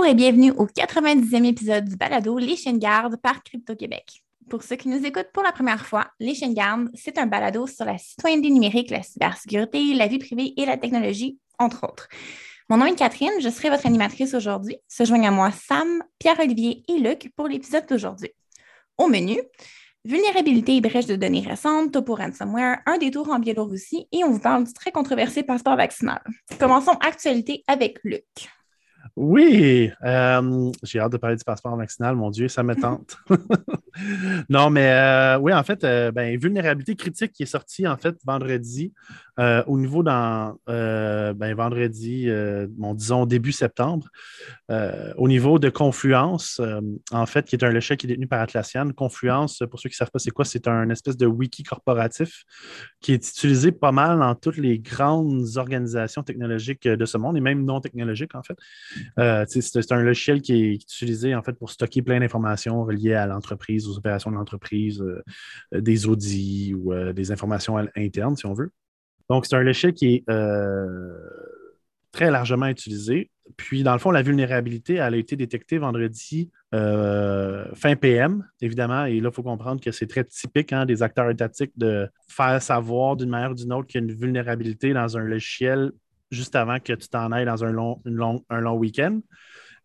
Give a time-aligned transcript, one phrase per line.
[0.00, 4.22] Bonjour et bienvenue au 90e épisode du balado Les chaînes gardes par Crypto-Québec.
[4.48, 7.66] Pour ceux qui nous écoutent pour la première fois, Les chaînes gardes, c'est un balado
[7.66, 12.08] sur la citoyenneté numérique, la cybersécurité, la vie privée et la technologie, entre autres.
[12.70, 14.78] Mon nom est Catherine, je serai votre animatrice aujourd'hui.
[14.88, 18.30] Se joignent à moi Sam, Pierre-Olivier et Luc pour l'épisode d'aujourd'hui.
[18.96, 19.38] Au menu,
[20.06, 24.40] vulnérabilité et brèche de données récentes, topo ransomware, un détour en Biélorussie et on vous
[24.40, 26.22] parle du très controversé passeport vaccinal.
[26.58, 28.24] Commençons actualité avec Luc.
[29.22, 33.18] Oui, euh, j'ai hâte de parler du passeport vaccinal, mon Dieu, ça me tente.
[34.48, 38.16] non, mais euh, oui, en fait, euh, ben, vulnérabilité critique qui est sortie en fait
[38.24, 38.94] vendredi
[39.66, 42.28] au niveau dans ben, vendredi,
[42.68, 44.08] disons début septembre,
[44.68, 46.60] au niveau de Confluence,
[47.10, 48.90] en fait, qui est un logiciel qui est détenu par Atlassian.
[48.90, 52.44] Confluence, pour ceux qui ne savent pas c'est quoi, c'est un espèce de wiki corporatif
[53.00, 57.40] qui est utilisé pas mal dans toutes les grandes organisations technologiques de ce monde et
[57.40, 58.56] même non technologiques, en fait.
[59.18, 63.26] Euh, c'est un logiciel qui est, utilisé en fait pour stocker plein d'informations reliées à
[63.26, 65.22] l'entreprise, aux opérations de l'entreprise, euh,
[65.74, 68.70] euh, des audits ou des informations internes, si on veut.
[69.30, 70.24] Donc, c'est un logiciel qui est
[72.12, 73.30] très largement utilisé.
[73.56, 79.06] Puis, dans le fond, la vulnérabilité, elle a été détectée vendredi fin PM, évidemment.
[79.06, 82.60] Et là, il faut comprendre que c'est très typique hein, des acteurs étatiques de faire
[82.60, 85.92] savoir d'une manière ou d'une autre qu'il y a une vulnérabilité dans un logiciel
[86.30, 88.00] juste avant que tu t'en ailles dans un long,
[88.50, 89.20] un long week-end.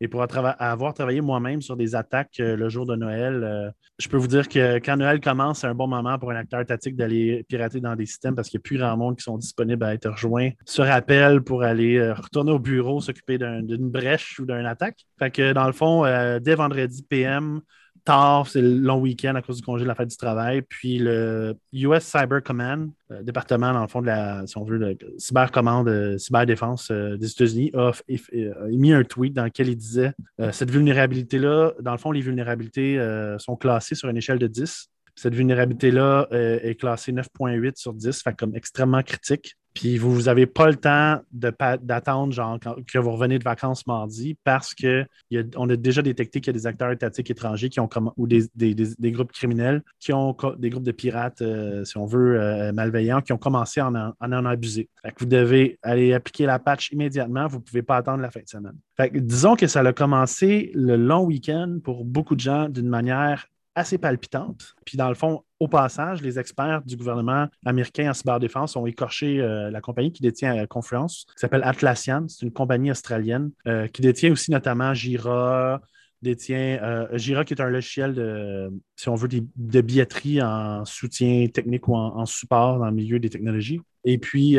[0.01, 4.09] Et pour avoir travaillé moi-même sur des attaques euh, le jour de Noël, euh, je
[4.09, 6.95] peux vous dire que quand Noël commence, c'est un bon moment pour un acteur étatique
[6.95, 9.83] d'aller pirater dans des systèmes parce qu'il n'y a plus grand monde qui sont disponibles
[9.83, 14.45] à être rejoints se rappelle pour aller euh, retourner au bureau, s'occuper d'une brèche ou
[14.45, 15.05] d'une attaque.
[15.17, 16.03] Fait que dans le fond,
[16.39, 17.61] dès vendredi PM,
[18.05, 20.61] tard, c'est le long week-end à cause du congé de la fête du travail.
[20.61, 24.79] Puis le US Cyber Command, euh, département, dans le fond, de la, si on veut,
[24.79, 27.91] de cybercommande, euh, cyberdéfense euh, des États-Unis, a,
[28.69, 30.13] émis un tweet dans lequel il disait
[30.51, 32.99] cette vulnérabilité-là, dans le fond, les vulnérabilités
[33.39, 34.89] sont classées sur une échelle de 10.
[35.15, 39.55] Cette vulnérabilité-là est classée 9.8 sur 10, fait comme extrêmement critique.
[39.75, 44.73] Puis vous n'avez pas le temps d'attendre genre que vous revenez de vacances mardi parce
[44.73, 45.05] qu'on
[45.35, 48.49] a, a déjà détecté qu'il y a des acteurs étatiques étrangers qui ont ou des,
[49.11, 53.33] groupes criminels qui ont des groupes de pirates, euh, si on veut, euh, malveillants, qui
[53.33, 54.89] ont commencé à en, en, abuser.
[55.19, 57.47] vous devez aller appliquer la patch immédiatement.
[57.47, 58.77] Vous ne pouvez pas attendre la fin de semaine.
[59.13, 63.97] disons que ça a commencé le long week-end pour beaucoup de gens d'une manière assez
[63.97, 64.73] palpitante.
[64.85, 69.39] Puis dans le fond, au passage, les experts du gouvernement américain en cyberdéfense ont écorché
[69.39, 72.25] euh, la compagnie qui détient euh, Confluence, qui s'appelle Atlassian.
[72.27, 75.81] C'est une compagnie australienne euh, qui détient aussi notamment Jira,
[76.21, 81.87] détient Jira qui est un logiciel de, si on veut, de, billetterie en soutien technique
[81.87, 83.79] ou en, support dans le milieu des technologies.
[84.05, 84.57] Et puis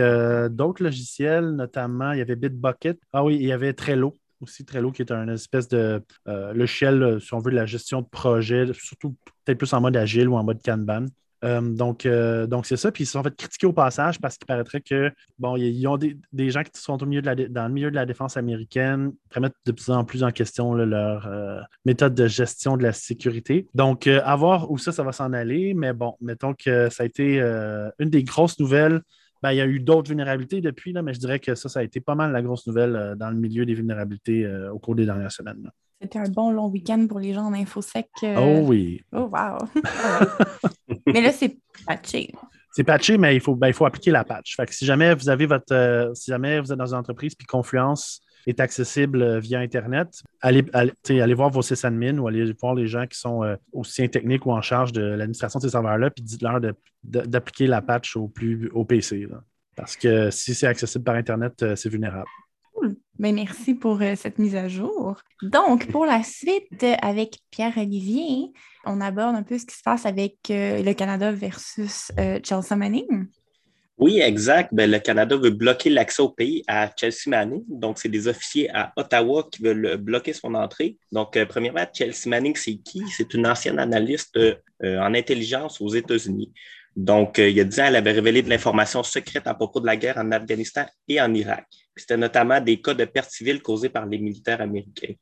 [0.51, 2.99] d'autres logiciels, notamment, il y avait Bitbucket.
[3.13, 7.03] Ah oui, il y avait Trello aussi Trello, qui est un espèce de euh, logiciel,
[7.03, 10.29] euh, si on veut, de la gestion de projet, surtout peut-être plus en mode agile
[10.29, 11.07] ou en mode Kanban.
[11.45, 12.09] Euh, donc,
[12.49, 12.91] donc c'est ça.
[12.91, 15.99] Puis ils se sont fait critiquer au passage parce qu'il paraîtrait que, bon, ils ont
[15.99, 19.73] des, gens qui sont au milieu dans le milieu de la défense américaine, remettent de
[19.73, 21.29] plus en plus en question leur
[21.85, 23.69] méthode de gestion de la sécurité.
[23.75, 25.75] Donc, à voir où ça, ça va s'en aller.
[25.75, 27.39] Mais bon, mettons que ça a été
[27.99, 29.03] une des grosses nouvelles
[29.43, 31.81] ben, il y a eu d'autres vulnérabilités depuis, là, mais je dirais que ça, ça
[31.81, 34.79] a été pas mal la grosse nouvelle euh, dans le milieu des vulnérabilités euh, au
[34.79, 35.71] cours des dernières semaines.
[36.01, 38.09] C'était un bon long week-end pour les gens en InfoSec.
[38.23, 38.37] Euh.
[38.39, 39.03] Oh oui.
[39.13, 39.59] Oh wow.
[41.07, 42.33] mais là, c'est patché.
[42.73, 44.57] C'est patché, mais il faut, ben, il faut appliquer la patch.
[44.57, 46.13] Fait que si jamais vous avez votre.
[46.15, 50.23] si jamais vous êtes dans une entreprise puis Confluence est accessible euh, via Internet.
[50.41, 54.47] Allez, allez, voir vos sysadmins ou allez voir les gens qui sont euh, aussi techniques
[54.47, 56.61] ou en charge de l'administration de ces serveurs-là, puis dites-leur
[57.03, 59.29] d'appliquer la patch au, plus, au PC.
[59.75, 62.29] Parce que si c'est accessible par Internet, euh, c'est vulnérable.
[62.73, 62.97] Cool.
[63.19, 65.19] Ben, merci pour cette mise à jour.
[65.43, 68.53] Donc, pour la suite, avec Pierre-Olivier,
[68.85, 72.13] on aborde un peu ce qui se passe avec le Canada versus
[72.45, 73.29] Chelsea Manning.
[73.99, 74.71] Oui, exact.
[74.73, 77.63] Ben, le Canada veut bloquer l'accès au pays à Chelsea Manning.
[77.67, 80.97] Donc, c'est des officiers à Ottawa qui veulent bloquer son entrée.
[81.13, 83.03] Donc, euh, premièrement, Chelsea Manning, c'est qui?
[83.09, 86.53] C'est une ancienne analyste euh, en intelligence aux États-Unis.
[86.95, 89.81] Donc, euh, il y a 10 ans, elle avait révélé de l'information secrète à propos
[89.81, 91.67] de la guerre en Afghanistan et en Irak.
[91.95, 95.15] C'était notamment des cas de perte civile causés par les militaires américains.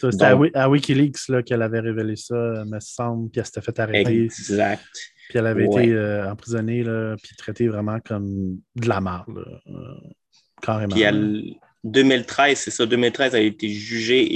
[0.00, 0.24] C'était
[0.54, 4.24] à, Wikileaks qu'elle avait révélé ça, me semble, puis elle s'était fait arrêter.
[4.24, 4.82] Exact.
[5.32, 9.94] Puis elle avait été euh, emprisonnée, là, puis traitée vraiment comme de la marde, euh,
[10.60, 10.94] carrément.
[10.94, 14.26] Puis 2013, c'est ça, 2013, elle a été jugée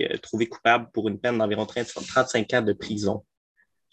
[0.00, 3.22] et euh, trouvée coupable pour une peine d'environ 35 ans de prison.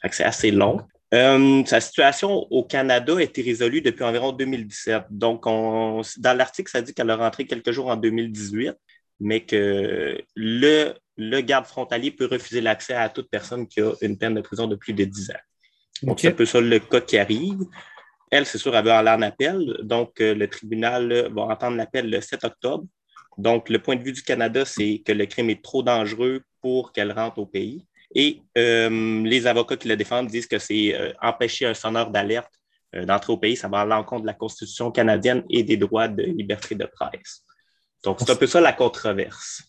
[0.10, 0.82] c'est assez long.
[1.12, 5.04] sa situation au Canada a été résolue depuis environ 2017.
[5.12, 8.74] Donc, dans l'article, ça dit qu'elle a rentré quelques jours en 2018.
[9.20, 14.18] mais que le, le garde frontalier peut refuser l'accès à toute personne qui a une
[14.18, 15.44] peine de prison de plus de 10 ans.
[16.04, 17.60] Donc, c'est un peu ça le cas qui arrive.
[18.30, 19.78] Elle, c'est sûr, elle veut aller en appel.
[19.84, 22.86] Donc, euh, le tribunal va entendre l'appel le 7 octobre.
[23.38, 26.92] Donc, le point de vue du Canada, c'est que le crime est trop dangereux pour
[26.92, 27.86] qu'elle rentre au pays.
[28.16, 32.52] Et euh, les avocats qui le défendent disent que c'est euh, empêcher un sonneur d'alerte
[32.94, 33.58] d'entrer au pays.
[33.58, 37.44] Ça va à l'encontre de la Constitution canadienne et des droits de liberté de presse.
[38.04, 39.62] Donc, c'est un peu ça la controverse.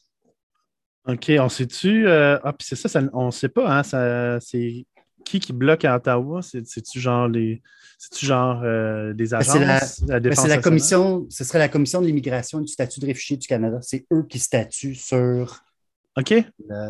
[1.05, 2.09] OK, on sait-tu.
[2.09, 4.87] ah, puis c'est ça, on ne sait pas, hein, c'est
[5.29, 6.41] qui qui bloque à Ottawa?
[6.43, 7.63] C'est-tu genre les.
[7.99, 10.03] C'est-tu genre euh, des ben, agences?
[10.07, 13.07] la, ben, c'est la commission, ce serait la commission de l'immigration et du statut de
[13.07, 13.79] réfugié du Canada.
[13.83, 15.61] C'est eux qui statuent sur.
[16.17, 16.35] OK.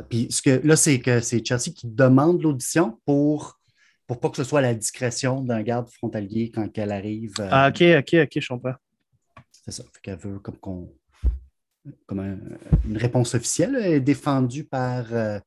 [0.08, 3.58] puis ce que, là, c'est que c'est Chelsea qui demande l'audition pour,
[4.06, 7.34] pour pas que ce soit la discrétion d'un garde frontalier quand elle arrive.
[7.40, 8.74] Euh, ah, OK, OK, OK, je comprends.
[9.50, 9.82] C'est ça.
[9.82, 10.92] Fait qu'elle veut comme qu'on.
[12.06, 12.20] Comme
[12.84, 15.38] une réponse officielle est défendue par euh,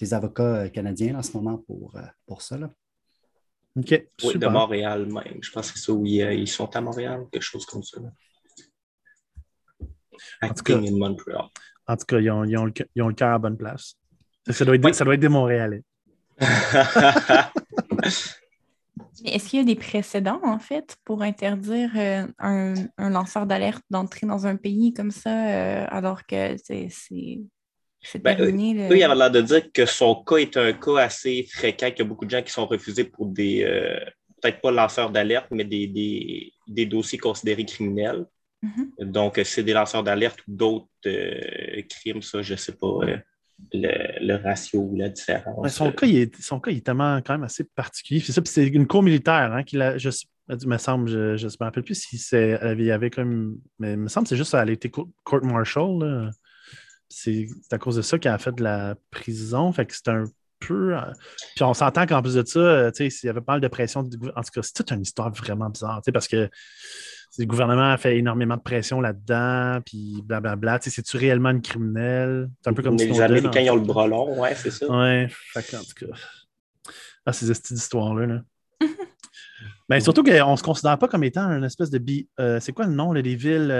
[0.00, 2.58] les avocats euh, canadiens en ce moment pour, euh, pour ça.
[2.58, 2.70] Là.
[3.76, 4.06] OK.
[4.24, 5.38] Oui, de Montréal même.
[5.42, 8.00] Je pense que c'est ça, oui, euh, ils sont à Montréal, quelque chose comme ça.
[10.42, 11.44] En tout, cas, Montreal.
[11.86, 13.96] en tout cas, ils ont, ils ont, le, ils ont le cœur à bonne place.
[14.48, 15.82] Ça doit être, ça doit être des Montréalais.
[19.24, 21.90] Est-ce qu'il y a des précédents, en fait, pour interdire
[22.38, 26.88] un, un, lanceur d'alerte d'entrer dans un pays comme ça, alors que c'est
[28.22, 32.00] ben, il avait l'air de dire que son cas est un cas assez fréquent, qu'il
[32.00, 33.98] y a beaucoup de gens qui sont refusés pour des, euh,
[34.40, 36.52] peut-être pas lanceurs d'alerte, mais des,
[36.86, 38.26] dossiers considérés criminels.
[38.62, 39.10] Mm-hmm.
[39.10, 43.16] Donc, c'est des lanceurs d'alerte ou d'autres euh, crimes, ça, je ne sais pas euh,
[43.72, 45.68] le, ratio ou la différence.
[45.74, 48.20] son, cas, il est, son cas, il est tellement quand même assez particulier.
[48.20, 49.98] C'est ça, c'est une cour militaire hein, qui l'a.
[49.98, 50.10] Je,
[50.64, 53.58] me semble, je ne me rappelle plus si c'est, il y avait comme.
[53.80, 56.30] Mais il me semble que c'est juste qu'elle a été court-martial
[57.08, 59.72] c'est à cause de ça qu'elle a fait de la prison.
[59.72, 60.24] Fait que c'est un
[60.60, 60.96] peu.
[60.96, 61.00] Euh,
[61.54, 64.00] puis on s'entend qu'en plus de ça, euh, il y avait pas mal de pression.
[64.00, 64.20] En tout
[64.54, 66.48] cas, c'est toute une histoire vraiment bizarre, parce que
[67.38, 70.78] le gouvernement a fait énormément de pression là-dedans, puis blablabla.
[70.80, 72.48] C'est-tu réellement une criminelle?
[72.62, 74.86] C'est un peu comme Les Américains, ils ont le bras long, ouais, c'est ça.
[74.88, 76.16] Ouais, fait en tout cas.
[77.26, 78.26] Ah, ces histoires-là.
[78.26, 78.40] Là.
[79.88, 81.98] ben, surtout qu'on ne se considère pas comme étant une espèce de.
[81.98, 82.28] Bi...
[82.38, 83.70] Euh, c'est quoi le nom, là, des villes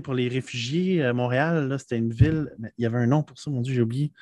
[0.00, 3.50] pour les réfugiés, à Montréal, c'était une ville, il y avait un nom pour ça,
[3.50, 4.12] mon Dieu, j'ai oublié.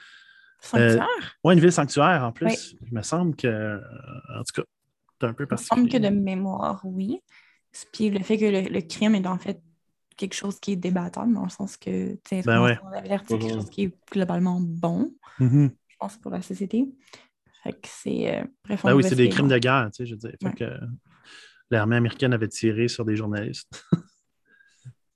[0.61, 1.03] Sanctuaire?
[1.03, 2.77] Euh, oui, une ville sanctuaire en plus.
[2.87, 3.81] Il me semble que,
[4.37, 4.63] en tout cas,
[5.21, 5.81] c'est un peu particulier.
[5.81, 7.21] Il me semble que de mémoire, oui.
[7.93, 9.63] Puis le fait que le, crime est en fait
[10.17, 12.77] quelque chose qui est débattable, dans le sens que, tu sais, ben
[13.27, 15.71] c'est quelque chose qui est globalement bon, mm-hmm.
[15.89, 16.87] je pense, pour la société.
[17.63, 18.41] Fait que c'est.
[18.41, 18.45] Euh,
[18.85, 20.37] ben oui, c'est des crimes de guerre, tu sais, je veux dire.
[20.43, 20.71] Fait que
[21.71, 23.87] l'armée américaine avait tiré sur des journalistes.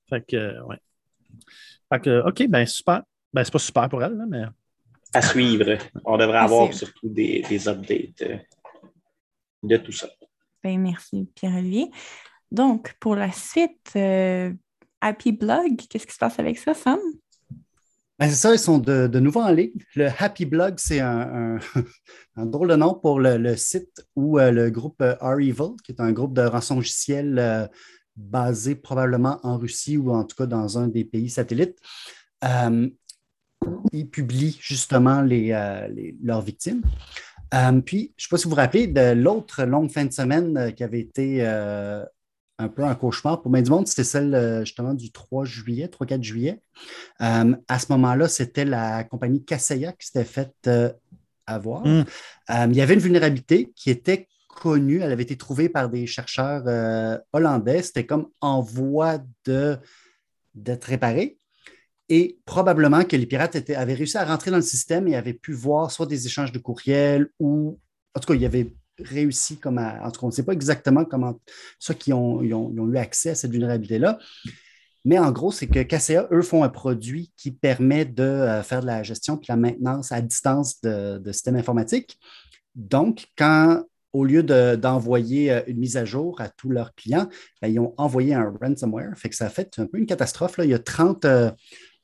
[0.08, 0.78] Fait que, ouais.
[1.92, 3.02] Fait que, OK, ben super.
[3.32, 4.44] Ben, c'est pas super pour elle, mais.
[5.12, 5.76] À suivre.
[6.04, 8.36] On devrait avoir surtout des, des updates euh,
[9.62, 10.08] de tout ça.
[10.62, 11.90] Ben, merci, Pierre-Olivier.
[12.50, 14.52] Donc, pour la suite, euh,
[15.00, 16.98] Happy Blog, qu'est-ce qui se passe avec ça, Sam?
[18.18, 19.72] Ben, c'est ça, ils sont de, de, nouveau en ligne.
[19.96, 21.58] Le Happy Blog, c'est un,
[22.36, 26.12] un, drôle de nom pour le, site où euh, le groupe R-Evil, qui est un
[26.12, 27.68] groupe de rançongiciels
[28.16, 31.78] basé probablement en Russie ou en tout cas dans un des pays satellites.
[32.44, 32.88] Euh,
[33.92, 35.88] ils publient justement les, euh,
[36.22, 36.82] leurs victimes.
[37.54, 40.12] Euh, puis, je ne sais pas si vous vous rappelez de l'autre longue fin de
[40.12, 44.94] semaine qui avait été un peu un cauchemar pour Main du Monde, c'était celle justement
[44.94, 46.60] du 3 juillet, 3-4 juillet.
[47.18, 50.70] à ce moment-là, c'était la compagnie Kaseya qui s'était faite
[51.46, 51.86] avoir.
[51.86, 52.04] Hmm.
[52.48, 55.00] il y avait une vulnérabilité qui était connue.
[55.00, 57.82] Elle avait été trouvée par des chercheurs euh, hollandais.
[57.82, 61.38] C'était comme en voie d'être réparée.
[62.08, 65.52] Et probablement que les pirates avaient réussi à rentrer dans le système et avaient pu
[65.52, 67.78] voir soit des échanges de courriels ou,
[68.14, 70.52] en tout cas, ils avaient réussi comme à, en tout cas, on ne sait pas
[70.52, 71.40] exactement comment
[71.78, 74.18] ceux qui ont, ont, eu accès à cette vulnérabilité-là.
[75.06, 78.80] Mais en gros, c'est que KCA, eux, font un produit qui permet de euh, faire
[78.80, 82.18] de la gestion et de la maintenance à distance de, de systèmes informatiques.
[82.74, 83.82] Donc, quand
[84.14, 87.28] au lieu d'envoyer euh, une mise à jour à tous leurs clients,
[87.60, 89.12] ben, ils ont envoyé un ransomware.
[89.16, 90.56] Fait que ça a fait un peu une catastrophe.
[90.56, 90.64] Là.
[90.64, 91.50] Il y a 30, euh,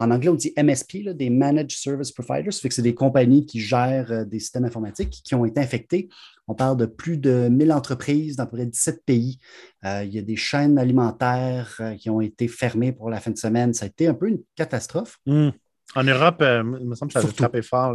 [0.01, 2.53] en anglais, on dit MSP, des Managed Service Providers.
[2.53, 6.09] Fait que c'est des compagnies qui gèrent euh, des systèmes informatiques qui ont été infectés.
[6.49, 9.39] On parle de plus de 1000 entreprises dans près de 17 pays.
[9.85, 13.73] il y a des chaînes alimentaires qui ont été fermées pour la fin de semaine.
[13.73, 15.19] Ça a été un peu une catastrophe.
[15.27, 15.51] Hmm.
[15.95, 17.95] En Europe, il me semble que ça a frappé fort.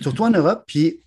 [0.00, 0.64] Surtout en Europe.
[0.66, 1.03] Puis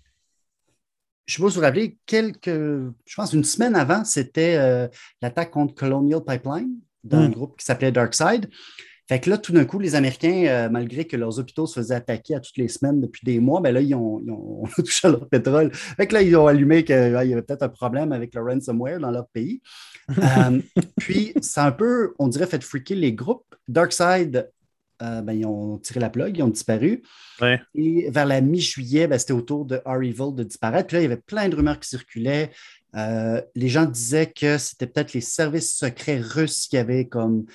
[1.28, 4.88] je ne sais pas si vous rappelez, quelques, je pense une semaine avant, c'était euh,
[5.20, 6.70] l'attaque contre Colonial Pipeline
[7.04, 7.32] d'un hmm.
[7.32, 8.48] groupe qui s'appelait Darkside.
[9.08, 11.94] Fait que là, tout d'un coup, les Américains, euh, malgré que leurs hôpitaux se faisaient
[11.94, 15.06] attaquer à toutes les semaines depuis des mois, ben là, ils ont, ils ont touché
[15.06, 15.70] à leur pétrole.
[15.74, 18.98] Fait que là, ils ont allumé qu'il y avait peut-être un problème avec le ransomware
[18.98, 19.60] dans leur pays.
[20.10, 20.62] Euh,
[20.98, 23.54] puis, c'est un peu, on dirait, fait freaker les groupes.
[23.68, 24.50] Darkside,
[25.02, 27.02] euh, ben, ils ont tiré la plug, ils ont disparu.
[27.74, 30.88] Et vers la mi-juillet, ben, c'était autour de Evil de disparaître.
[30.88, 32.50] Puis là, il y avait plein de rumeurs qui circulaient.
[32.94, 37.46] les gens disaient que c'était peut-être les services secrets russes qui avaient comme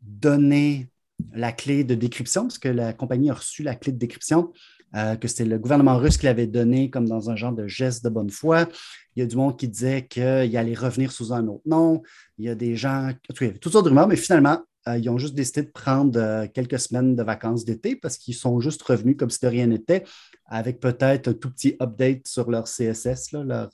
[0.00, 0.88] donné
[1.32, 4.52] la clé de décryption, parce que la compagnie a reçu la clé de décryption,
[4.96, 8.02] euh, que c'était le gouvernement russe qui l'avait donnée comme dans un genre de geste
[8.04, 8.68] de bonne foi.
[9.14, 12.02] Il y a du monde qui disait qu'il allait revenir sous un autre nom.
[12.38, 14.98] Il y a des gens, il y avait toutes sortes de rumeurs, mais finalement, euh,
[14.98, 18.60] ils ont juste décidé de prendre euh, quelques semaines de vacances d'été parce qu'ils sont
[18.60, 20.04] juste revenus comme si de rien n'était,
[20.46, 23.70] avec peut-être un tout petit update sur leur CSS, leur,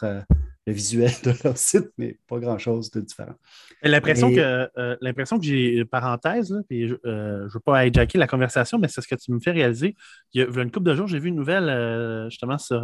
[0.67, 3.35] le visuel de leur site, mais pas grand-chose de différent.
[3.83, 8.27] L'impression que, euh, l'impression que j'ai, parenthèse, puis je ne euh, veux pas hijacker la
[8.27, 9.95] conversation, mais c'est ce que tu me fais réaliser.
[10.33, 12.83] Il y a, une couple de jours, j'ai vu une nouvelle euh, justement sur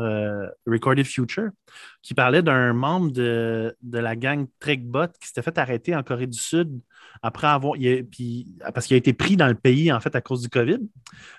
[0.66, 1.50] Recorded Future
[2.02, 6.26] qui parlait d'un membre de, de, la gang Trekbot qui s'était fait arrêter en Corée
[6.26, 6.80] du Sud
[7.22, 7.74] après avoir.
[8.10, 10.78] puis, parce qu'il a été pris dans le pays, en fait, à cause du COVID.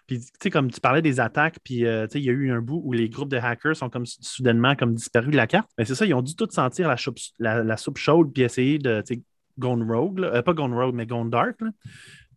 [0.08, 2.34] Puis, tu sais, comme tu parlais des attaques, puis, euh, tu sais, il y a
[2.34, 5.48] eu un bout où les groupes de hackers sont comme soudainement comme disparus de la
[5.48, 5.70] carte.
[5.78, 6.88] Mais c'est ça, ils ont dû tout sentir
[7.40, 9.04] la, la, soupe chaude, puis essayer de,
[9.60, 11.60] gone rogue, euh, pas gone rogue, mais gone dark.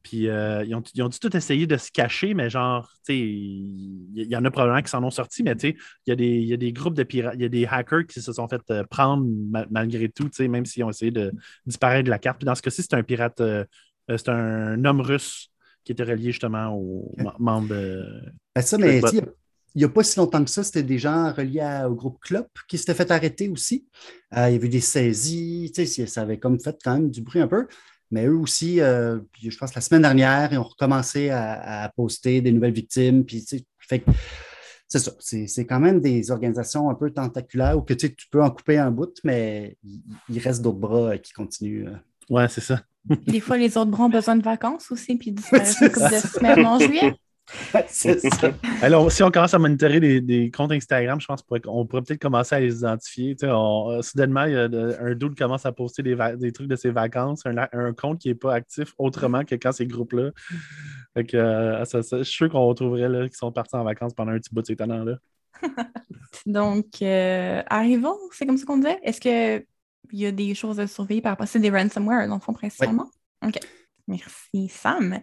[0.07, 3.13] Puis euh, ils, ont, ils, ont, dû tout essayer de se cacher, mais genre, tu
[3.13, 6.53] sais, il y, en a probablement qui s'en ont sortis, mais tu sais, il y,
[6.53, 8.85] a des groupes de pirates, il y a des hackers qui se sont fait euh,
[8.85, 9.27] prendre
[9.69, 11.33] malgré tout, tu sais, même s'ils ont essayé de
[11.67, 12.39] disparaître de la carte.
[12.39, 13.65] Puis dans ce cas-ci, c'est un pirate, euh,
[14.09, 15.51] c'est un homme russe
[15.83, 18.05] qui était relié justement aux membres de.
[18.55, 19.01] Ben ça, mais
[19.75, 22.47] il n'y a pas si longtemps que ça, c'était des gens reliés au groupe Clop
[22.69, 23.89] qui s'étaient fait arrêter aussi.
[24.31, 27.23] il y avait eu des saisies, tu sais, ça avait comme fait quand même du
[27.23, 27.67] bruit un peu.
[28.11, 32.41] Mais eux aussi, euh, je pense que la semaine dernière, ils ont recommencé à, poster
[32.41, 33.25] des nouvelles victimes.
[33.25, 33.45] Puis,
[33.79, 34.05] fait
[34.89, 35.13] c'est ça.
[35.19, 38.91] C'est quand même des organisations un peu tentaculaires où que, tu peux en couper un
[38.91, 39.77] bout, mais
[40.29, 41.89] il, reste d'autres bras qui continuent.
[41.89, 41.97] Euh.
[42.31, 42.81] Ouais, c'est ça.
[43.27, 46.17] Des fois, les autres bras ont besoin de vacances aussi, puis disparaissent une couple de
[46.19, 47.15] semaines en juillet.
[47.89, 48.53] c'est ça.
[48.83, 52.55] Alors, si on commence à monitorer des, comptes Instagram, je pense qu'on pourrait peut-être commencer
[52.55, 53.37] à les identifier.
[53.43, 57.45] Euh, soudainement, il y a un doute commence à poster des, trucs de ses vacances,
[57.47, 60.31] un, compte qui n'est pas actif autrement que quand ces groupes-là.
[61.17, 64.53] Euh, je suis sûr qu'on retrouverait là, qui sont partis en vacances pendant un petit
[64.53, 65.19] bout de ces là
[66.47, 68.99] Donc, euh, arrivons, c'est comme ça qu'on disait.
[69.03, 69.65] Est-ce qu'il
[70.13, 73.11] y a des choses à surveiller par rapport à des ransomware, dans le fond, principalement?
[73.45, 73.59] OK.
[74.09, 75.21] Merci, Sam.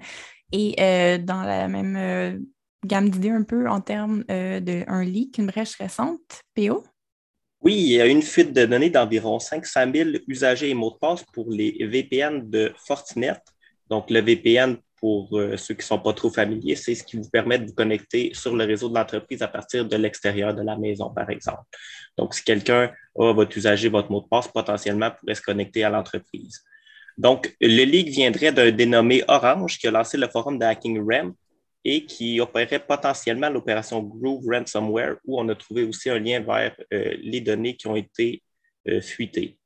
[0.53, 2.37] Et euh, dans la même euh,
[2.85, 6.83] gamme d'idées un peu en termes euh, d'un leak, une brèche récente, PO?
[7.61, 10.97] Oui, il y a une fuite de données d'environ 500 000 usagers et mots de
[10.97, 13.33] passe pour les VPN de Fortinet.
[13.89, 17.29] Donc, le VPN, pour ceux qui ne sont pas trop familiers, c'est ce qui vous
[17.29, 20.77] permet de vous connecter sur le réseau de l'entreprise à partir de l'extérieur de la
[20.77, 21.63] maison, par exemple.
[22.17, 25.89] Donc, si quelqu'un a votre usager, votre mot de passe, potentiellement pourrait se connecter à
[25.89, 26.63] l'entreprise.
[27.17, 31.33] Donc, le leak viendrait d'un dénommé Orange qui a lancé le forum de Hacking RAM
[31.85, 36.75] et qui opérait potentiellement l'opération Groove Ransomware, où on a trouvé aussi un lien vers
[36.93, 38.41] euh, les données qui ont été
[38.87, 39.57] euh, fuitées.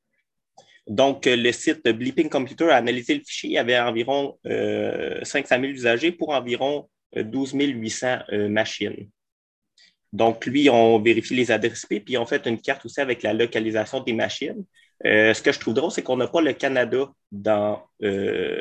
[0.86, 3.50] Donc, le site Bleeping Computer a analysé le fichier.
[3.50, 9.10] Il y avait environ 500 euh, 000 usagers pour environ 12 800 machines.
[10.12, 13.34] Donc, lui, on vérifie les adresses IP, puis on fait une carte aussi avec la
[13.34, 14.64] localisation des machines.
[15.06, 18.60] Euh, ce que je trouve drôle, c'est qu'on n'a pas le Canada dans euh,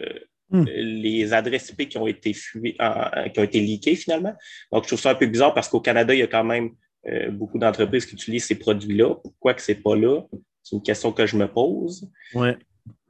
[0.49, 0.65] hmm.
[0.65, 4.33] les adresses IP qui ont été qui ont été leakées finalement.
[4.71, 6.71] Donc, je trouve ça un peu bizarre parce qu'au Canada, il y a quand même
[7.07, 9.15] euh, beaucoup d'entreprises qui utilisent ces produits-là.
[9.15, 10.21] Pourquoi que ce n'est pas là?
[10.63, 12.07] C'est une question que je me pose.
[12.33, 12.57] Ouais.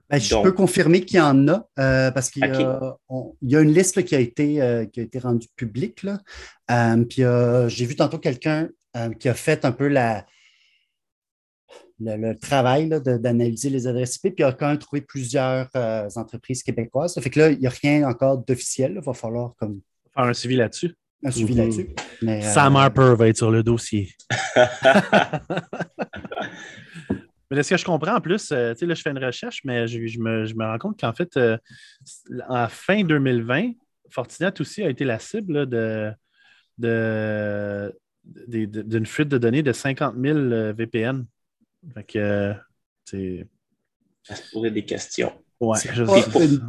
[0.09, 4.15] Ben, je peux confirmer qu'il y en a parce qu'il y, a une liste qui,
[4.15, 6.01] a été, qui a été rendue publique.
[6.03, 6.19] Là.
[7.09, 7.23] puis
[7.67, 8.69] j'ai vu tantôt quelqu'un
[9.19, 10.25] qui a fait un peu la,
[11.99, 16.63] le, travail d'analyser les adresses IP, puis il a quand même trouvé plusieurs euh, entreprises
[16.63, 17.13] québécoises.
[17.13, 18.93] Ça fait que là, il n'y a rien encore d'officiel.
[18.95, 19.81] Il va falloir comme.
[20.13, 20.95] Faire un suivi là-dessus.
[21.23, 21.59] Un suivi mhm.
[21.59, 21.89] là-dessus.
[22.53, 24.09] Sam euh, Harper va être sur le dossier.
[27.49, 29.23] Mais de ce que je comprends en plus, euh, tu sais, là, je fais une
[29.23, 31.39] recherche, mais je, me, rends compte qu'en fait,
[32.49, 33.71] en fin 2020,
[34.09, 36.13] Fortinet aussi a été la cible de,
[38.25, 41.25] d'une fuite de données de 50 000 VPN.
[41.93, 42.53] Fait que,
[43.05, 43.47] c'est.
[44.23, 45.31] Ça se poser des questions.
[45.59, 46.61] Ouais, je pas, une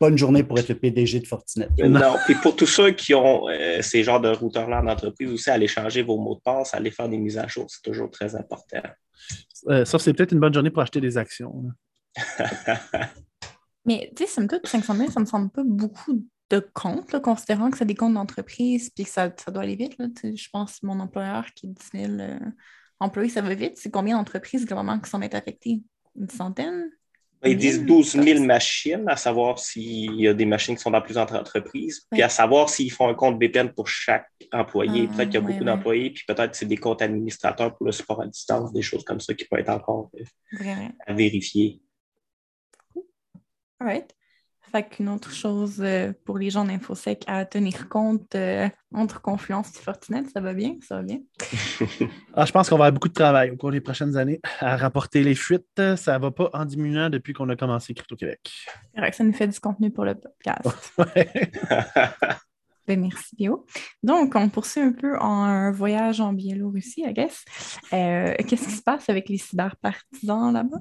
[0.00, 1.68] bonne journée pour être le PDG de Fortinet.
[1.78, 5.50] Non, puis pour tous ceux qui ont euh, ces genres de routeurs-là en entreprise aussi,
[5.50, 8.34] aller changer vos mots de passe, aller faire des mises à jour, c'est toujours très
[8.34, 8.82] important.
[9.68, 11.70] Euh, sauf c'est peut-être une bonne journée pour acheter des actions.
[13.84, 17.12] Mais tu sais, ça me coûte 500 000, ça me semble pas beaucoup de comptes,
[17.12, 19.98] là, considérant que c'est des comptes d'entreprise puis que ça, ça doit aller vite.
[19.98, 20.06] là.
[20.22, 22.38] Je pense que mon employeur qui est 10 000 euh,
[23.00, 23.76] employés, ça va vite.
[23.76, 25.82] C'est combien d'entreprises globalement qui s'en être affectées?
[26.16, 26.90] Une centaine?
[27.44, 28.40] Ils disent Mille, 12 000 peut-être.
[28.40, 32.28] machines, à savoir s'il y a des machines qui sont dans plusieurs entreprises, puis à
[32.28, 35.08] savoir s'ils font un compte VPN pour chaque employé.
[35.08, 35.72] Ah, peut-être qu'il y a ouais, beaucoup ouais.
[35.72, 39.04] d'employés, puis peut-être que c'est des comptes administrateurs pour le support à distance, des choses
[39.04, 41.80] comme ça qui peuvent être encore euh, à vérifier.
[43.80, 44.12] All right.
[44.70, 49.74] Fait qu'une autre chose euh, pour les gens d'InfoSec à tenir compte euh, entre Confluence
[49.76, 50.76] et Fortinet, ça va bien?
[50.86, 51.18] Ça va bien?
[52.34, 54.76] Ah, je pense qu'on va avoir beaucoup de travail au cours des prochaines années à
[54.76, 55.96] rapporter les fuites.
[55.96, 58.48] Ça ne va pas en diminuant depuis qu'on a commencé Crypto-Québec.
[58.94, 60.94] Correct, ça nous fait du contenu pour le podcast.
[62.88, 63.66] Ben, merci, Bio.
[64.02, 67.44] Donc, on poursuit un peu en un voyage en Biélorussie, I guess.
[67.92, 70.78] Euh, Qu'est-ce qui se passe avec les cyberpartisans là-bas?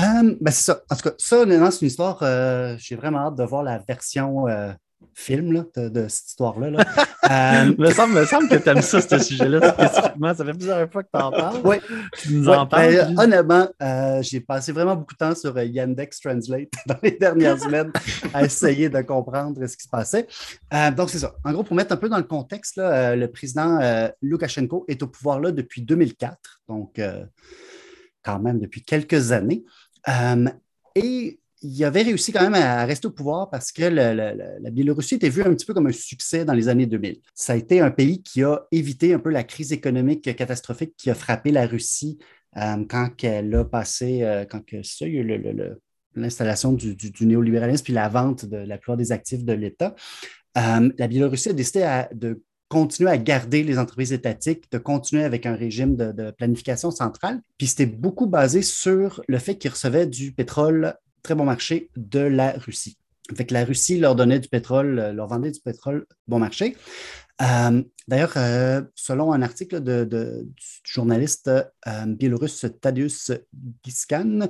[0.00, 0.82] Euh, ben, c'est ça.
[0.90, 2.18] En tout cas, ça, honnêtement, c'est une histoire.
[2.22, 4.70] euh, J'ai vraiment hâte de voir la version euh,
[5.14, 6.68] film là, de, de cette histoire-là.
[6.70, 6.84] là.
[7.30, 10.34] Euh, me, semble, me semble que tu aimes ça, ce sujet-là, spécifiquement.
[10.34, 11.60] Ça fait plusieurs fois que tu en parles.
[11.66, 11.80] Ouais.
[12.18, 12.92] Tu nous Ouais, en parles.
[12.94, 17.12] ben, puis- honnêtement, euh, j'ai passé vraiment beaucoup de temps sur Yandex Translate dans les
[17.12, 17.90] dernières semaines
[18.34, 20.26] à essayer de comprendre ce qui se passait.
[20.94, 21.34] Donc, c'est ça.
[21.42, 23.78] En gros, pour mettre un peu dans le contexte, là, le président
[24.20, 26.36] Loukachenko est au pouvoir là depuis 2004,
[26.68, 27.00] donc
[28.22, 29.64] quand même depuis quelques années.
[30.08, 30.46] Euh,
[30.94, 35.16] et il avait réussi quand même à rester au pouvoir parce que le- la Biélorussie
[35.16, 37.20] était vue un petit peu comme un succès dans les années 2000.
[37.34, 41.10] Ça a été un pays qui a évité un peu la crise économique catastrophique qui
[41.10, 42.18] a frappé la Russie
[42.56, 45.76] euh, quand elle a passé, euh, quand ça, il y a eu
[46.14, 49.94] l'installation du, néolibéralisme puis la vente de la plupart des actifs de l'État.
[50.54, 55.54] La Biélorussie a décidé de continuer à garder les entreprises étatiques, de continuer avec un
[55.54, 57.40] régime de, planification centrale.
[57.58, 62.20] Puis c'était beaucoup basé sur le fait qu'ils recevaient du pétrole très bon marché de
[62.20, 62.98] la Russie.
[63.34, 66.76] Fait que la Russie leur donnait du pétrole, leur vendait du pétrole bon marché.
[67.42, 73.32] Euh, D'ailleurs, euh, selon un article de, de- du journaliste euh, biélorusse Tadeusz
[73.84, 74.42] Giskan,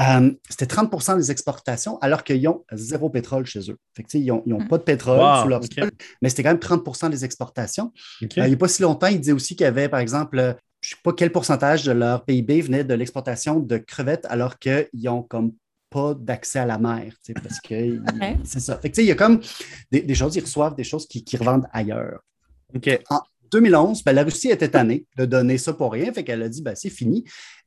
[0.00, 3.76] euh, c'était 30% des exportations alors qu'ils ont zéro pétrole chez eux.
[3.94, 4.68] Fait que, ils n'ont Mm.
[4.68, 5.74] pas de pétrole Wow, sous leur ok.
[5.78, 5.90] sol,
[6.22, 7.92] mais c'était quand même 30% des exportations.
[8.22, 10.36] Il n'y a pas si longtemps, il disait aussi qu'il y avait, par exemple,
[10.80, 14.58] je ne sais pas quel pourcentage de leur PIB venait de l'exportation de crevettes alors
[14.58, 15.52] qu'ils n'ont comme
[15.90, 18.00] pas d'accès à la mer, parce que
[18.44, 18.78] c'est ça.
[18.78, 19.38] Fait que, il y a comme
[19.90, 22.20] des, des choses, ils reçoivent des choses qui, qui revendent ailleurs.
[22.74, 23.00] OK.
[23.50, 26.62] 2011, ben, la Russie était tannée de donner ça pour rien, fait qu'elle a dit
[26.62, 27.24] ben, c'est fini.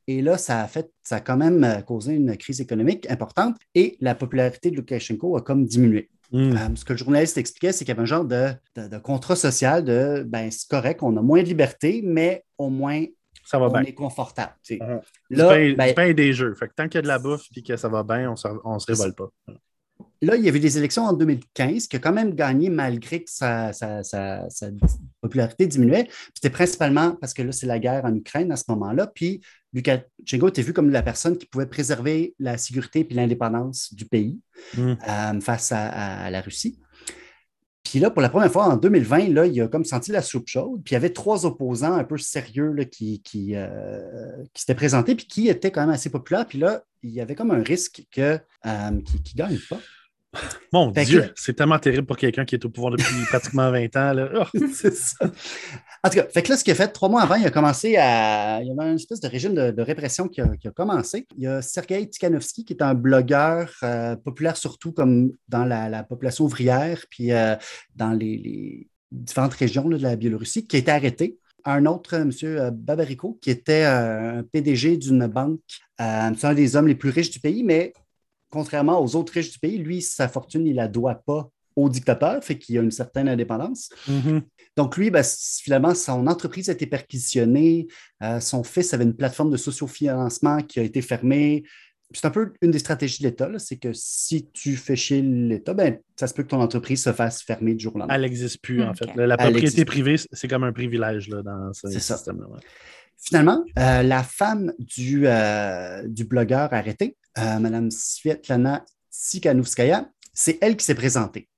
[0.08, 3.56] Et là, ça a fait, ça a quand même euh, causé une crise économique importante
[3.74, 6.08] et la popularité de Lukashenko a comme diminué.
[6.32, 6.52] Hmm.
[6.56, 8.98] Euh, ce que le journaliste expliquait, c'est qu'il y avait un genre de, de- de
[8.98, 13.04] contrat social de ben, c'est correct, on a moins de liberté, mais au moins
[13.44, 13.82] Ça va on bien.
[13.82, 14.54] est confortable.
[14.64, 14.80] tu sais.
[15.30, 16.52] Du Là, pain, ben, du pain et des jeux.
[16.54, 18.74] Fait que tant qu'il y a de la bouffe et que ça va bien, on
[18.74, 19.28] ne se révolte pas.
[20.22, 23.30] Là, il y avait des élections en 2015 qui a quand même gagné malgré que
[23.30, 24.68] sa, sa- sa- sa
[25.20, 26.08] popularité diminuait.
[26.34, 29.06] C'était principalement parce que là, c'est la guerre en Ukraine à ce moment-là.
[29.08, 29.40] Puis
[29.72, 34.40] Lukashenko était vu comme la personne qui pouvait préserver la sécurité et l'indépendance du pays
[34.76, 34.94] Mm.
[35.06, 35.86] euh, face à,
[36.24, 36.78] à la Russie.
[37.84, 40.48] Puis là, pour la première fois en 2020, là, il a comme senti la soupe
[40.48, 40.82] chaude.
[40.82, 44.00] Puis il y avait trois opposants un peu sérieux là, qui, qui, euh,
[44.52, 46.46] qui s'étaient présentés puis qui étaient quand même assez populaires.
[46.46, 48.90] Puis là, il y avait comme un risque que, euh,
[49.24, 49.78] qu'ils ne gagnent pas.
[50.72, 53.70] Mon Fait Dieu, que- c'est tellement terrible pour quelqu'un qui est au pouvoir depuis pratiquement
[53.70, 54.12] 20 ans.
[54.12, 54.28] Là.
[54.34, 54.58] Oh.
[54.74, 55.30] c'est ça.
[56.04, 57.50] En tout cas, fait que là, ce qu'il a fait, trois mois avant, il a
[57.50, 58.60] commencé à.
[58.62, 61.26] Il y avait une espèce de régime de, de répression qui a, qui a commencé.
[61.36, 65.88] Il y a Sergei Tikhanovsky, qui est un blogueur euh, populaire surtout comme dans la,
[65.88, 67.56] la population ouvrière, puis euh,
[67.94, 71.38] dans les, les différentes régions là, de la Biélorussie, qui a été arrêté.
[71.64, 72.70] Un autre, euh, M.
[72.72, 75.58] Babariko, qui était euh, un PDG d'une banque.
[75.98, 77.92] C'est un des hommes les plus riches du pays, mais
[78.50, 82.42] contrairement aux autres riches du pays, lui, sa fortune, il la doit pas au dictateur,
[82.42, 83.90] fait qu'il a une certaine indépendance.
[84.08, 84.42] Mhm.
[84.76, 87.86] Donc, lui, ben, finalement, son entreprise a été perquisitionnée.
[88.22, 91.64] Euh, son fils avait une plateforme de sociofinancement qui a été fermée.
[92.12, 95.20] C'est un peu une des stratégies de l'État, là, c'est que si tu fais chier
[95.20, 98.14] l'État, ben, ça se peut que ton entreprise se fasse fermer du jour au lendemain.
[98.14, 99.06] Elle n'existe plus, en fait.
[99.16, 102.46] La, propriété privée, c'est comme un privilège là, dans ce système-là.
[102.48, 102.60] ouais.
[103.18, 110.76] Finalement, euh, la femme du, euh, du blogueur arrêté, euh, Mme Svetlana Tsikhanouskaya, c'est elle
[110.76, 111.48] qui s'est présentée.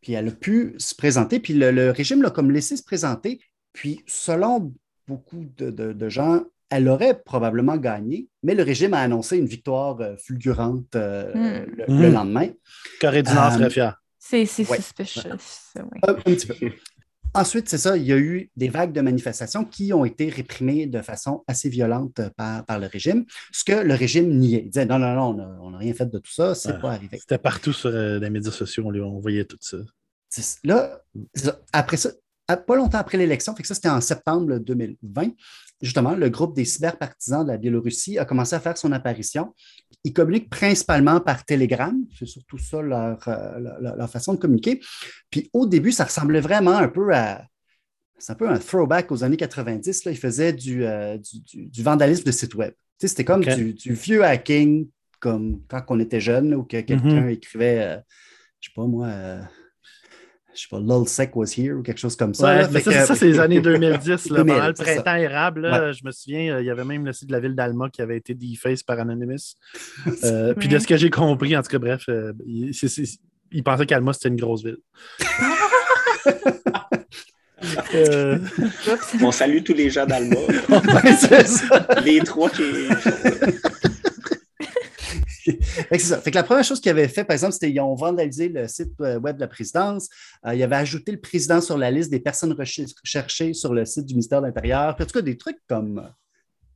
[0.00, 3.40] Puis elle a pu se présenter, puis le, le régime l'a comme laissé se présenter.
[3.72, 4.72] Puis selon
[5.08, 9.46] beaucoup de, de- de gens, elle aurait probablement gagné, mais le régime a annoncé une
[9.46, 12.48] victoire euh, fulgurante euh, le, le lendemain.
[13.00, 14.02] Corée du Nord serait fière.
[14.18, 14.76] C'est Ouais.
[14.78, 15.28] suspicious.
[15.76, 16.00] oui.
[16.06, 16.54] Un, un petit peu.
[17.34, 20.86] Ensuite, c'est ça, il y a eu des vagues de manifestations qui ont été réprimées
[20.86, 24.62] de façon assez violente par, par le régime, ce que le régime niait.
[24.64, 26.92] Il disait non, non, non, on n'a rien fait de tout ça, c'est Ah, pas
[26.92, 27.18] arrivé.
[27.18, 29.78] C'était partout sur euh, les médias sociaux, on, voyait tout ça.
[30.64, 31.00] Là,
[31.34, 31.60] ça.
[31.72, 32.10] après ça,
[32.54, 35.30] pas longtemps après l'élection, fait que ça c'était en septembre 2020,
[35.82, 39.54] justement, le groupe des cyberpartisans de la Biélorussie a commencé à faire son apparition.
[40.04, 44.80] Ils communiquent principalement par Telegram, c'est surtout ça leur, euh, leur- leur façon de communiquer.
[45.30, 47.44] Puis au début, ça ressemblait vraiment un peu à.
[48.18, 50.04] C'est un peu un throwback aux années 90.
[50.06, 50.12] Là.
[50.12, 52.72] Ils faisaient du, euh, du, du- du vandalisme de site web.
[52.72, 54.88] Tu sais, C'était comme du, vieux hacking,
[55.20, 57.28] comme quand on était jeune, ou que quelqu'un Mhm.
[57.28, 57.98] écrivait, euh,
[58.60, 59.42] je sais pas moi, euh,
[60.56, 62.44] je sais pas, LOLSEC was here ou quelque chose comme ça.
[62.46, 62.68] Ouais, là.
[62.72, 65.60] mais Fait ça, que- ça, c'est les années 2010, là, 2000, pendant le printemps érable.
[65.62, 67.88] là, Je me souviens, euh, il y avait même le site de la ville d'Alma
[67.90, 69.54] qui avait été deface par Anonymous.
[70.24, 74.12] Euh, Puis de ce que j'ai compris, en tout cas, bref, euh, il, pensait qu'Alma,
[74.12, 74.78] c'était une grosse ville.
[77.94, 78.38] Euh.
[79.22, 80.36] On salue tous les gens d'Alma.
[82.04, 82.62] Les trois qui.
[85.60, 86.20] Fait que c'est ça.
[86.20, 88.66] Fait que la première chose qu'ils avaient fait, par exemple, c'était qu'ils ont vandalisé le
[88.68, 90.08] site euh, web de la présidence.
[90.46, 93.84] Euh, ils avaient ajouté le président sur la liste des personnes recher- recherchées sur le
[93.84, 94.94] site du ministère de l'Intérieur.
[94.98, 96.10] En tout cas, des trucs comme,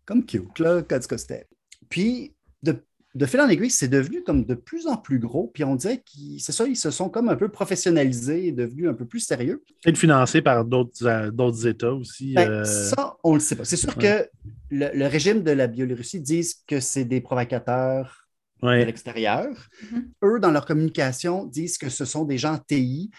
[0.05, 0.83] comme cute, là,
[1.17, 1.47] c'était.
[1.89, 2.77] Puis, de,
[3.15, 5.51] de fil en aiguille, c'est devenu comme de plus en plus gros.
[5.53, 8.89] Puis, on dirait qu'ils, c'est ça, ils se sont comme un peu professionnalisés et devenus
[8.89, 9.65] un peu plus sérieux.
[9.83, 12.35] Peut-être financé par d'autres euh, d'autres États aussi.
[12.35, 13.65] Ben, euh, Ça, on ne le sait pas.
[13.65, 14.03] C'est sûr ouais.
[14.03, 14.31] que
[14.71, 18.20] le, le régime de la Biélorussie disent que c'est des provocateurs
[18.63, 19.49] de l'extérieur.
[19.93, 20.11] Mhm.
[20.25, 23.11] Eux, dans leur communication, disent que ce sont des gens TI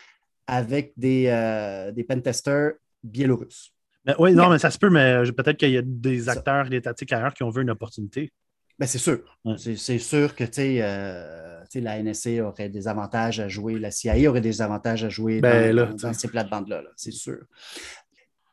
[0.47, 2.73] avec des, euh, des pentesters
[3.03, 3.71] biélorusses.
[4.03, 6.71] Ben, oui, non, mais ça se peut, mais euh, peut-être qu'il y a des acteurs
[6.73, 8.31] étatiques ailleurs qui ont vu une opportunité.
[8.79, 9.19] Ben, c'est sûr.
[9.45, 9.55] Ouais.
[9.59, 14.41] C'est, c'est sûr que euh, la NSA aurait des avantages à jouer, la CIA aurait
[14.41, 17.37] des avantages à jouer Ben, dans, là, dans- ces plates-bandes-là, là, c'est sûr.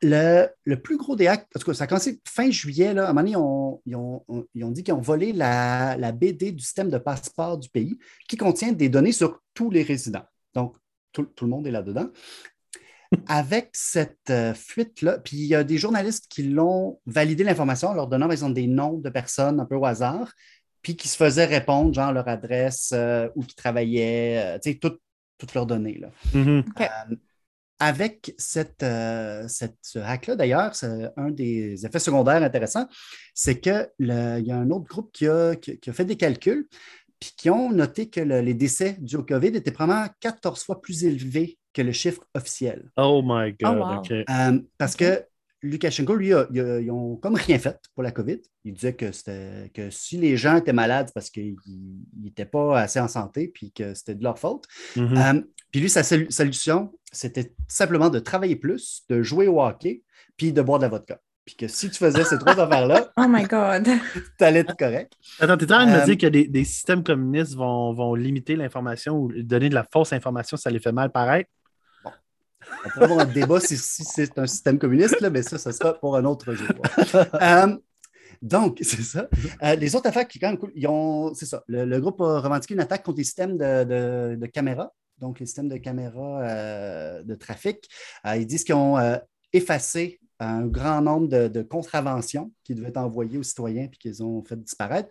[0.01, 2.95] Le, le plus gros des hacks, en tout cas, ça a commencé fin juillet.
[2.95, 5.33] Là, à un moment donné, on- ils, ont, on- ils ont dit qu'ils ont volé
[5.33, 9.71] la, la BD du système de passeport du pays qui contient des données sur tous
[9.71, 10.25] les résidents.
[10.55, 10.77] Donc,
[11.13, 12.09] tout, tout le monde est là-dedans.
[13.27, 17.95] Avec cette euh, fuite-là, puis il y a des journalistes qui l'ont validé l'information en
[17.95, 20.31] leur donnant, par exemple, des noms de personnes un peu au hasard,
[20.83, 24.79] puis qui se faisaient répondre, genre leur adresse, euh, où qui travaillaient, euh, tu sais,
[24.79, 24.99] tout-
[25.39, 25.99] toutes leurs données.
[25.99, 26.11] Là.
[26.35, 26.65] Mhm.
[26.81, 27.17] Euh,
[27.81, 32.89] avec cette, euh, cette- ce hack-là, d'ailleurs, c'est un des effets secondaires intéressants,
[33.35, 36.67] c'est qu'il y a un autre groupe qui a, qui- qui a fait des calculs,
[37.21, 40.81] puis qui ont noté que le- les décès dus au COVID étaient probablement 14 fois
[40.81, 42.91] plus élevés que le chiffre officiel.
[42.97, 43.77] Oh my God.
[43.79, 43.99] Oh, wow.
[43.99, 44.11] OK.
[44.13, 45.25] Euh, parce que
[45.61, 48.41] Lukashenko, lui, a- il a- ils ont comme rien fait pour la COVID.
[48.65, 51.57] Il disait que, c'était, que si les gens étaient malades, parce qu'ils
[52.23, 54.67] n'étaient pas assez en santé, puis que c'était de leur faute.
[54.95, 55.17] Mhm.
[55.17, 60.03] Euh, puis lui, sa sol- solution, c'était simplement de travailler plus, de jouer au hockey,
[60.37, 61.21] puis de boire de la vodka.
[61.45, 63.89] Puis que si tu faisais ces trois affaires-là, Oh my God.
[64.39, 65.15] tu allais être correct.
[65.41, 67.93] Attends, tu es en train de me Euh, dire que des, des systèmes communistes vont,
[67.95, 71.49] vont limiter l'information ou donner de la fausse information, ça les fait mal paraître?
[72.85, 75.73] On peut avoir un débat si, si c'est un système communiste, là, mais ça, ce
[75.73, 76.69] sera pour un autre jour.
[77.41, 77.77] Euh,
[78.43, 79.27] donc, c'est ça.
[79.65, 81.65] Euh, les autres affaires qui, quand même, cool, ils ont, c'est ça.
[81.67, 85.41] Le, le groupe a revendiqué une attaque contre les systèmes de, de- de caméras, donc
[85.41, 87.89] les systèmes de caméras euh, de trafic.
[88.27, 89.17] Euh, ils disent qu'ils ont euh,
[89.53, 94.43] effacé un grand nombre de, contraventions qui devaient être envoyées aux citoyens puis qu'ils ont
[94.45, 95.09] fait disparaître.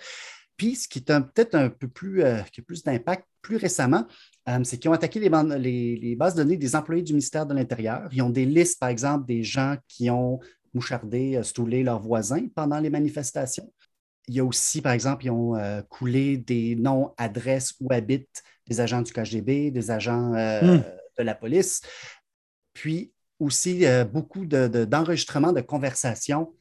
[0.55, 2.23] Puis, ce qui est peut-être un peu plus,
[2.65, 4.07] plus d'impact plus récemment,
[4.63, 8.07] c'est qu'ils ont attaqué les, bases de données des employés du ministère de l'Intérieur.
[8.11, 10.39] Ils ont des listes, par exemple, des gens qui ont
[10.73, 13.71] mouchardé, stoulé leurs voisins pendant les manifestations.
[14.27, 15.55] Il y a aussi, par exemple, ils ont
[15.89, 20.83] coulé des noms, adresses où habitent des agents du KGB, des agents euh, Hmm.
[21.17, 21.81] de la police.
[22.73, 26.53] Puis aussi euh, beaucoup de- de- d'enregistrements de, conversations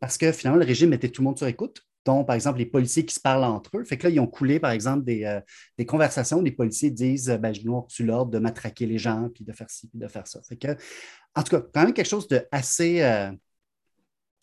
[0.00, 2.64] parce que finalement, le régime mettait tout le monde sur écoute, dont, par exemple, les
[2.66, 3.84] policiers qui se parlent entre eux.
[3.84, 5.40] Fait que là, ils ont coulé, par exemple, des, euh,
[5.76, 9.28] des conversations où les policiers disent ben, Je nous reçu l'ordre de matraquer les gens,
[9.34, 10.40] puis de faire ci, puis de faire ça.
[10.42, 10.68] Fait que,
[11.34, 13.02] en tout cas, quand même quelque chose de assez.
[13.02, 13.30] euh,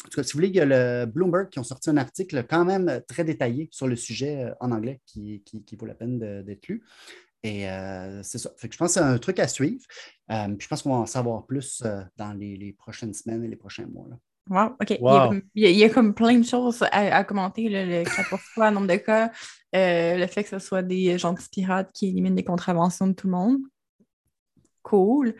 [0.06, 1.98] en tout cas, si vous voulez, il y a le Bloomberg qui ont sorti un
[1.98, 5.76] article quand même euh, très détaillé sur le sujet euh, en anglais qui, qui- qui
[5.76, 6.84] vaut la peine d'être lu.
[7.44, 8.52] Et euh, c'est ça.
[8.58, 9.84] Fait que je pense que c'est un truc à suivre.
[10.32, 13.44] Euh, puis je pense qu'on va en savoir plus euh, dans les, les prochaines semaines
[13.44, 14.08] et les prochains mois.
[14.10, 14.18] là.
[14.50, 14.92] Wow, OK.
[14.92, 15.30] Il, y a Wow.
[15.30, 17.68] comme, il y a, il y a comme plein de choses à, à commenter.
[17.70, 19.32] là, le 14 fois, le nombre de cas,
[19.76, 23.28] euh, le fait que ce soit des gentils pirates qui éliminent les contraventions de tout
[23.28, 23.58] le monde.
[24.84, 25.36] Cool.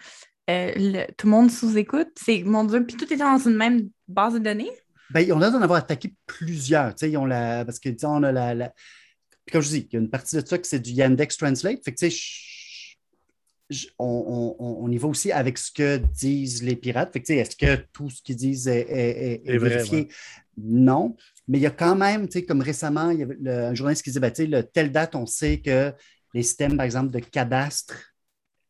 [0.50, 2.10] Euh, le- tout le monde sous-écoute.
[2.16, 4.72] C'est, mon Dieu, puis tout est dans une même base de données?
[5.10, 6.96] Ben, on a d'en avoir attaqué plusieurs.
[6.96, 8.70] tu sais, Ils ont la, parce que disons, on a la, la-
[9.46, 11.38] Puis Comme je dis, il y a une partie de ça que c'est du Yandex
[11.38, 11.84] Translate.
[11.84, 12.18] Fait que, tu sais,
[13.70, 17.16] je- on, y va aussi avec ce que disent les pirates.
[17.16, 20.08] Est-ce que tout ce qu'ils disent est, vérifié?
[20.58, 21.16] Non.
[21.48, 24.20] Mais il y a quand même, comme récemment, il y avait un journaliste qui disait
[24.20, 25.94] ben, le, telle date, on sait que
[26.34, 28.14] les systèmes, par exemple, de cadastre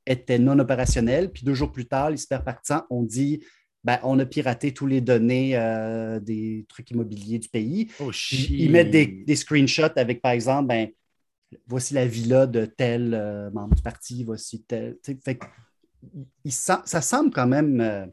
[0.08, 1.32] étaient non opérationnels.
[1.32, 3.42] Puis deux jours plus tard, les superpartisans ont dit
[3.84, 7.90] ben, on a piraté tous les données euh, des trucs immobiliers du pays.
[8.02, 10.90] Oh, ils mettent des, screenshots avec, par exemple, ben,
[11.68, 14.98] voici la villa de tel euh, membre du parti, voici tel.
[15.24, 15.40] Fait,
[16.50, 17.80] ça semble quand même.
[17.80, 18.06] Euh,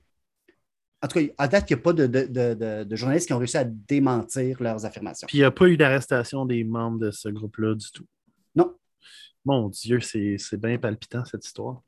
[1.03, 3.65] en tout cas, à date, il n'y a pas de, journalistes qui ont réussi à
[3.65, 5.27] démentir leurs affirmations.
[5.27, 8.07] Puis il n'y a pas eu d'arrestation des membres de ce groupe-là du tout?
[8.55, 8.75] Non.
[9.45, 11.83] Mon Dieu, c'est bien palpitant cette histoire.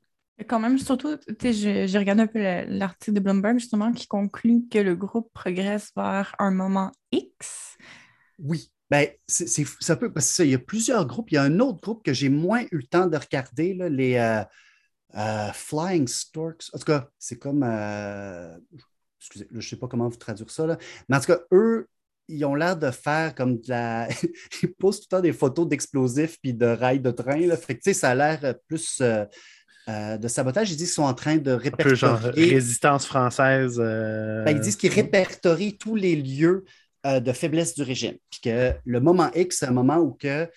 [0.46, 4.94] Quand même, surtout, j'ai regardé un peu l'article de Bloomberg justement qui conclut que le
[4.94, 7.78] groupe progresse vers un moment X.
[8.38, 11.32] Oui, ben, c'est ça peut parce qu'il y a plusieurs groupes.
[11.32, 14.16] Il y a un autre groupe que j'ai moins eu le temps de regarder, les
[14.16, 14.44] euh,
[15.16, 16.64] euh, Flying Storks.
[16.74, 17.62] En tout cas, c'est comme.
[17.62, 18.56] Euh,
[19.18, 20.76] excusez, je ne sais pas comment vous traduire ça, là.
[21.08, 21.88] mais en tout cas, eux,
[22.28, 24.08] ils ont l'air de faire comme de la.
[24.62, 27.38] ils posent tout le temps des photos d'explosifs puis de rails de train.
[27.38, 27.56] Là.
[27.56, 29.00] Fait que, ça a l'air plus.
[29.00, 30.72] de sabotage.
[30.72, 31.90] Ils disent qu'ils sont en train de répertorier.
[31.90, 33.78] Un peu genre résistance française.
[33.78, 36.64] Ben, ils disent qu'ils répertorient tous les lieux
[37.06, 38.16] euh, de faiblesse du régime.
[38.30, 40.50] Puis que le moment X, c'est un moment où que.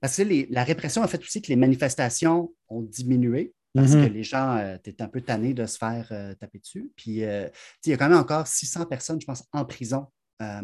[0.00, 4.08] Parce que la répression a fait aussi que les manifestations ont diminué parce mhm.
[4.08, 6.90] que les gens euh, étaient un peu tannés de se faire euh, taper dessus.
[6.96, 7.50] Puis il
[7.86, 10.08] y a quand même encore 600 personnes, je pense, en prison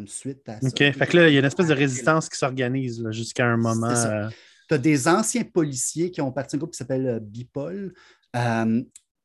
[0.07, 0.69] suite à ça.
[0.69, 0.79] OK.
[0.79, 3.95] Fait que là, il y a une espèce de résistance qui s'organise jusqu'à un moment.
[4.69, 7.95] Tu as des anciens policiers qui ont parti d'un groupe qui s'appelle Bipol.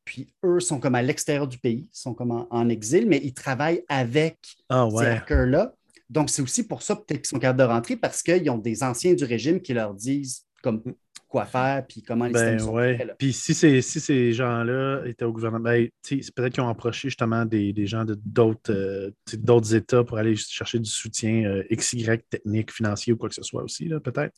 [0.04, 3.84] puis eux sont comme à l'extérieur du pays, sont comme en, exil, mais ils travaillent
[3.88, 5.74] avec ah, ces hackers-là.
[6.10, 8.82] Donc, c'est aussi pour ça peut-être qu'ils sont capables de rentrer parce qu'ils ont des
[8.82, 10.82] anciens du régime qui leur disent comme
[11.34, 13.06] quoi faire puis comment les ben, systèmes ouais.
[13.18, 17.44] Puis si, si ces gens-là étaient au gouvernement, ben, c'est peut-être qu'ils ont approché justement
[17.44, 23.12] des, gens de d'autres euh, États pour aller chercher du soutien euh, XY technique, financier
[23.12, 24.32] ou quoi que ce soit aussi, peut-être.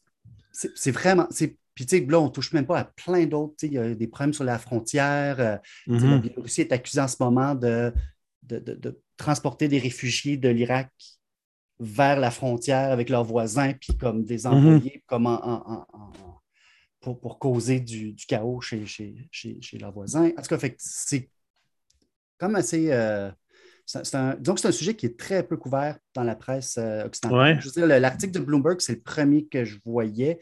[0.52, 1.28] C'est vraiment.
[1.74, 3.56] Puis, tu sais, là, on ne touche même pas à plein d'autres.
[3.64, 5.38] Il y a des problèmes sur la frontière.
[5.38, 5.56] Euh,
[5.86, 6.10] mm-hmm.
[6.10, 7.92] La Biélorussie est accusée en ce moment de,
[8.42, 10.90] de transporter des réfugiés de l'Irak
[11.78, 14.52] vers la frontière avec leurs voisins, puis comme des mhm.
[14.52, 15.26] employés, comme
[17.14, 18.84] pour, causer du, chaos chez,
[19.80, 20.30] leurs voisins.
[20.36, 21.30] En tout cas, c'est
[22.38, 22.92] comme assez.
[22.92, 23.30] Euh,
[24.40, 27.60] donc, c'est un sujet qui est très peu couvert dans la presse euh, occidentale.
[27.60, 30.40] Je veux dire, l'article de Bloomberg, c'est le premier que je voyais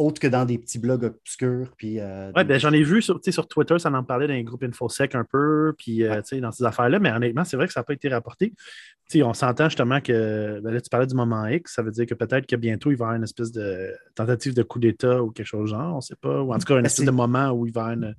[0.00, 1.70] autre que dans des petits blogs obscurs.
[1.76, 5.14] Puis, euh, ben, j'en ai vu sur, sur Twitter, ça en parlait d'un groupe InfoSec
[5.14, 7.92] un peu, puis euh, dans ces affaires-là, mais honnêtement, c'est vrai que ça n'a pas
[7.92, 8.54] été rapporté.
[9.16, 12.14] on s'entend justement que ben là, tu parlais du moment X, ça veut dire que
[12.14, 15.30] peut-être que bientôt, il va y avoir une espèce de tentative de coup d'État ou
[15.30, 17.10] quelque chose genre, on ne sait pas, ou en tout cas, une ben, espèce de
[17.10, 18.14] moment où il va y avoir une.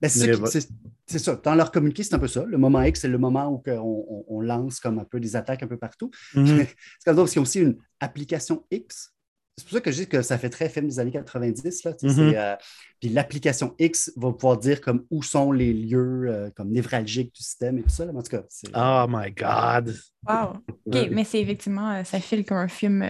[0.00, 1.40] Ben, c'est ça.
[1.42, 2.44] Dans leur communiqué, c'est un peu ça.
[2.44, 5.62] Le moment X, c'est le moment où on, on, lance comme un peu des attaques
[5.62, 6.10] un peu partout.
[6.34, 6.66] Mm-hmm.
[6.98, 9.15] c'est comme aussi une application X
[9.58, 11.84] c'est pour ça que je dis que ça fait très film des années 90.
[11.84, 12.34] Là, mm-hmm.
[12.36, 12.56] euh,
[13.00, 17.42] puis l'application X va pouvoir dire comme où sont les lieux euh, comme névralgiques du
[17.42, 18.04] système et tout ça.
[18.04, 18.42] en tout cas,
[18.74, 19.96] oh my God!
[20.28, 20.58] Wow!
[20.86, 23.02] OK, mais c'est effectivement, euh, ça file comme un film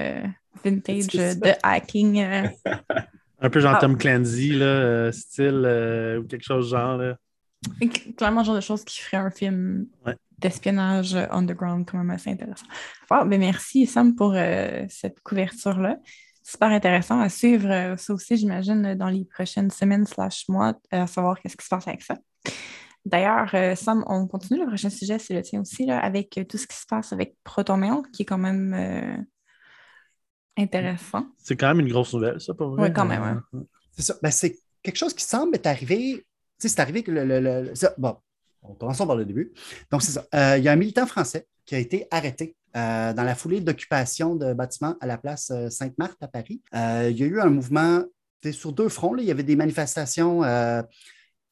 [0.64, 2.20] vintage de hacking.
[3.40, 6.96] un peu genre Tom Clancy, là, style ou quelque chose genre.
[6.96, 7.16] Là.
[8.16, 9.86] Clairement, genre de choses qui ferait un film
[10.38, 12.66] d'espionnage underground quand même assez intéressant.
[13.10, 14.36] Wow, ben merci Sam pour
[14.88, 15.98] cette couverture-là
[16.46, 17.70] super intéressant à suivre.
[17.70, 21.64] Euh, ça aussi, j'imagine, dans les prochaines semaines slash mois, euh, à savoir qu'est-ce qui
[21.64, 22.16] se passe avec ça.
[23.04, 24.60] D'ailleurs, euh, Sam, on continue.
[24.60, 27.36] Le prochain sujet, c'est le tien aussi, là, avec tout ce qui se passe avec
[27.44, 29.26] ProtonMail, qui est quand même
[30.56, 31.26] intéressant.
[31.38, 32.82] C'est quand même une grosse nouvelle, ça, pour vous.
[32.82, 33.42] Oui, quand même.
[33.92, 34.14] C'est ça.
[34.22, 36.24] Ben, c'est quelque chose qui semble être arrivé.
[36.58, 37.24] Tu sais, c'est arrivé que le.
[37.24, 38.16] le, bon,
[38.74, 39.52] commençons par le début.
[39.90, 40.56] Donc, c'est ça.
[40.56, 44.36] Il y a un militant français qui a été arrêté euh, dans la foulée d'occupation
[44.36, 46.60] de bâtiments à la place euh, Sainte-Marthe à Paris.
[46.74, 48.04] Euh, il y a eu un mouvement
[48.52, 49.16] sur deux fronts.
[49.16, 50.42] Il y avait des manifestations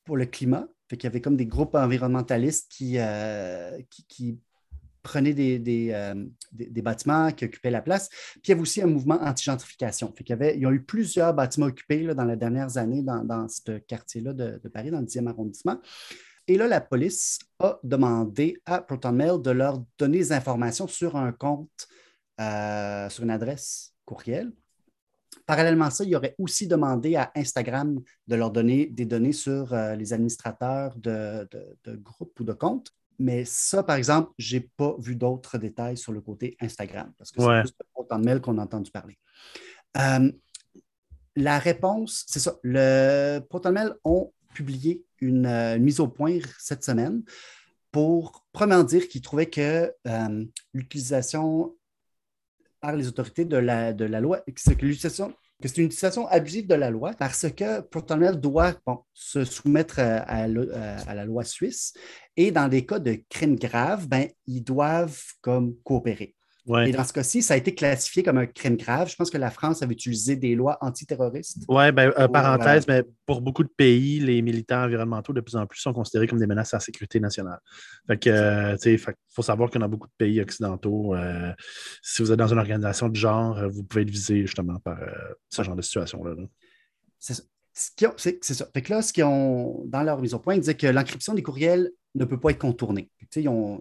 [0.05, 0.69] pour le climat.
[0.93, 2.99] il y avait comme des groupes environnementalistes qui,
[5.03, 8.11] prenaient des, bâtiments qui occupaient la place.
[8.11, 10.15] Puis il y avait aussi un mouvement anti-gentrification.
[10.21, 13.49] il y avait, ils ont eu plusieurs bâtiments occupés dans les dernières années dans, dans
[13.49, 15.81] ce quartier-là de, de, Paris, dans le 10e arrondissement.
[16.47, 21.33] Et là, la police a demandé à ProtonMail de leur donner des informations sur un
[21.33, 21.89] compte,
[22.41, 24.53] euh, sur une adresse courriel.
[25.47, 29.73] Parallèlement à ça, il aurait aussi demandé à Instagram de leur donner des données sur
[29.73, 31.49] euh, les administrateurs de,
[31.87, 32.91] groupes ou de comptes.
[33.19, 37.31] Mais ça, par exemple, je n'ai pas vu d'autres détails sur le côté Instagram, parce
[37.31, 39.19] que c'est juste ProtonMail qu'on a entendu parler.
[39.97, 40.33] Euh,
[41.37, 42.57] la réponse, c'est ça.
[42.63, 47.23] Le ProtonMail ont publié une, une mise au point cette semaine
[47.93, 49.93] pour, premièrement, dire qu'ils trouvaient que
[50.73, 51.77] l'utilisation
[52.81, 54.89] par les autorités de la, de la loi, que c'est une
[55.87, 58.75] utilisation abusive de la loi parce que ProtonMail doit
[59.15, 61.95] se soumettre à, la loi suisse
[62.37, 66.35] et dans des cas de crimes graves, ben, ils doivent comme coopérer.
[66.67, 69.11] Et dans ce cas-ci, ça a été classifié comme un crime grave.
[69.11, 71.59] Je pense que la France avait utilisé des lois antiterroristes.
[71.69, 75.67] Oui, ben, euh, parenthèse, mais pour beaucoup de pays, les militants environnementaux, de plus en
[75.67, 77.59] plus, sont considérés comme des menaces à la sécurité nationale.
[78.07, 81.53] Fait que, euh, il faut savoir que dans beaucoup de pays occidentaux, euh,
[82.03, 84.99] si vous êtes dans une organisation de genre, vous pouvez être visé justement par
[85.51, 86.35] ce genre de situation-là.
[87.75, 88.69] C'est ça.
[88.73, 91.43] Fait là, ce qu'ils ont, dans leur mise au point, ils disaient que l'encryption des
[91.43, 93.11] courriels ne peut pas être contournée.
[93.35, 93.81] Ils ont,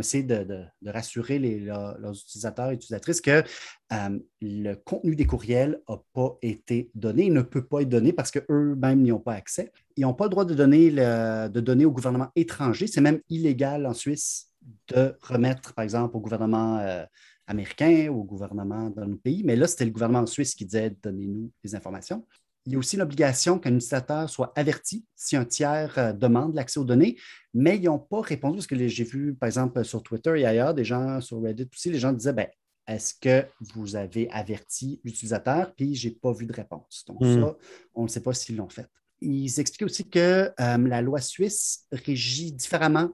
[0.00, 3.44] essayé de, rassurer les, leurs utilisateurs et utilisatrices que
[3.92, 8.12] euh, le contenu des courriels n'a pas été donné, il ne peut pas être donné
[8.12, 9.70] parce qu'eux-mêmes n'y ont pas accès.
[9.96, 12.88] Ils n'ont pas le droit de donner, de donner au gouvernement étranger.
[12.88, 14.48] C'est même illégal en Suisse
[14.88, 17.04] de remettre, par exemple, au gouvernement euh,
[17.46, 19.42] américain ou au gouvernement d'un autre pays.
[19.44, 22.26] Mais là, c'était le gouvernement suisse qui disait donnez-nous des informations
[22.66, 26.78] il y a aussi l'obligation qu'un utilisateur soit averti si un tiers euh, demande l'accès
[26.78, 27.18] aux données,
[27.54, 30.74] mais ils n'ont pas répondu parce que j'ai vu, par exemple, sur Twitter et ailleurs,
[30.74, 32.48] des gens sur Reddit aussi, les gens disaient ben,
[32.86, 35.74] est-ce que vous avez averti l'utilisateur?
[35.74, 37.04] Puis je n'ai pas vu de réponse.
[37.06, 37.40] Donc, hmm.
[37.40, 37.56] ça,
[37.94, 38.86] on ne sait pas s'ils l'ont fait.
[39.20, 43.10] Ils expliquaient aussi que euh, la loi suisse régit différemment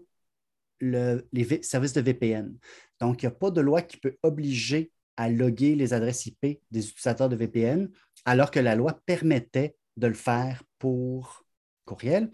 [0.80, 2.54] les services de VPN.
[3.00, 6.60] Donc, il n'y a pas de loi qui peut obliger à loguer les adresses IP
[6.70, 7.90] des utilisateurs de VPN,
[8.24, 11.44] alors que la loi permettait de le faire pour
[11.84, 12.30] courriel.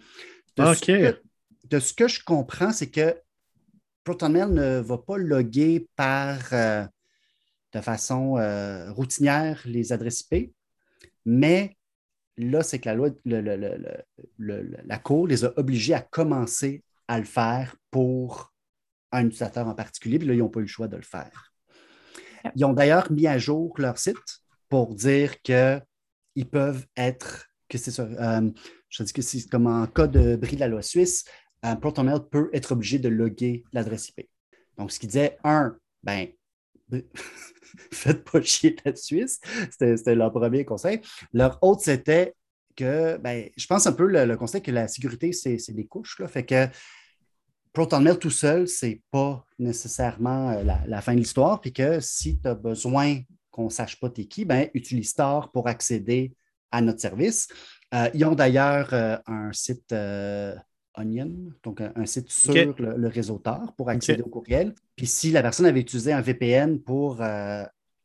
[0.56, 0.74] De,
[1.80, 3.16] ce, que, je comprends, c'est que
[4.04, 6.84] ProtonMail ne va pas loguer par euh,
[7.72, 10.54] de façon euh, routinière les adresses IP,
[11.24, 11.76] mais
[12.36, 13.10] là, c'est que la loi,
[14.38, 18.52] la Cour les a obligés à commencer à le faire pour
[19.12, 21.52] un utilisateur en particulier, puis là, ils n'ont pas eu le choix de le faire.
[22.56, 27.98] Ils ont d'ailleurs mis à jour leur site pour dire qu'ils peuvent être, que c'est
[28.00, 28.50] euh,
[28.88, 31.24] je dis que c'est comme en cas de bris de la loi suisse,
[31.62, 34.28] un ProtonMail peut être obligé de loguer l'adresse IP.
[34.76, 36.28] Donc, ce qui disait, un, ben,
[37.92, 39.40] faites pas chier la Suisse.
[39.70, 41.00] C'était leur premier conseil.
[41.32, 42.34] Leur autre, c'était
[42.76, 46.18] que, ben, je pense un peu le, conseil que la sécurité, c'est des couches.
[46.18, 46.66] Là, fait que
[47.72, 52.38] ProtonMail tout seul, ce n'est pas nécessairement euh, la, fin de l'histoire, puis que si
[52.38, 53.20] tu as besoin
[53.54, 56.32] qu'on ne sache pas t'es qui, ben, utilise Tor pour accéder
[56.72, 57.48] à notre service.
[57.94, 59.94] Euh, ils ont d'ailleurs euh, un site
[60.96, 64.74] Onion, donc un, site sur le, réseau Tor pour accéder au courriel.
[64.96, 67.22] Puis si la personne avait utilisé un VPN pour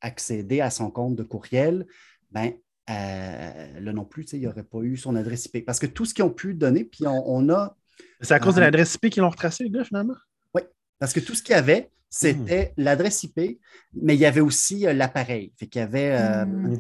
[0.01, 1.85] accéder à son compte de courriel,
[2.31, 2.53] ben,
[2.88, 5.65] là non plus, il n'y aurait pas eu son adresse IP.
[5.65, 7.75] Parce que tout ce qu'ils ont pu donner, puis on a
[8.21, 10.15] c'est à cause de l'adresse IP qu'ils l'ont retracé, là, finalement?
[10.53, 10.62] Oui,
[10.99, 12.82] parce que tout ce qu'il y avait, c'était hmm.
[12.84, 13.60] l'adresse IP,
[13.93, 15.54] mais il y avait aussi euh, l'appareil.
[15.58, 16.80] Fait qu'il y avait, euh, hmm.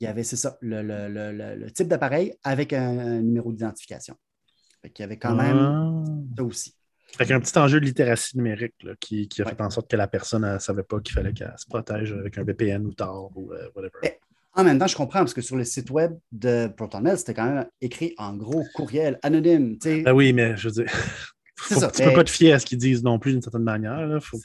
[0.00, 4.14] il y avait, c'est ça, le, type d'appareil avec un, numéro d'identification.
[4.82, 6.04] Fait qu'il y avait quand même ah.
[6.36, 6.74] ça aussi.
[7.16, 10.42] Fait qu'un petit enjeu de littératie numérique qui, a fait en sorte que la personne
[10.42, 13.68] ne savait pas qu'il fallait qu'elle se protège avec un VPN ou Tor ou euh,
[13.74, 14.18] whatever.
[14.52, 17.46] En même temps, je comprends parce que sur le site web de ProtonMail, c'était quand
[17.46, 19.78] même écrit en gros courriel anonyme.
[19.84, 20.92] Ben oui, mais je veux dire,
[21.66, 24.22] tu ne peux pas te fier à ce qu'ils disent non plus d'une certaine manière.
[24.22, 24.38] Faut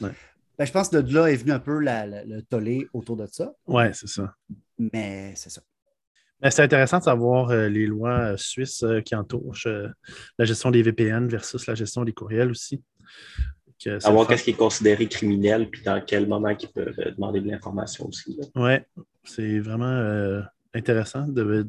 [0.00, 3.52] ben, je pense que de là est venu un peu le tollé autour de ça.
[3.66, 4.34] Oui, c'est ça.
[4.78, 5.62] Mais c'est ça.
[6.40, 9.54] Ben, c'est intéressant de savoir euh, les lois euh, suisses euh, qui entourent
[10.38, 12.82] la gestion des VPN versus la gestion des courriels aussi.
[13.98, 18.06] Savoir qu'est-ce qui est considéré criminel, puis dans quel moment ils peuvent demander de l'information
[18.06, 18.38] aussi.
[18.54, 18.74] Oui,
[19.24, 20.42] c'est vraiment euh,
[20.74, 21.26] intéressant.
[21.28, 21.68] De,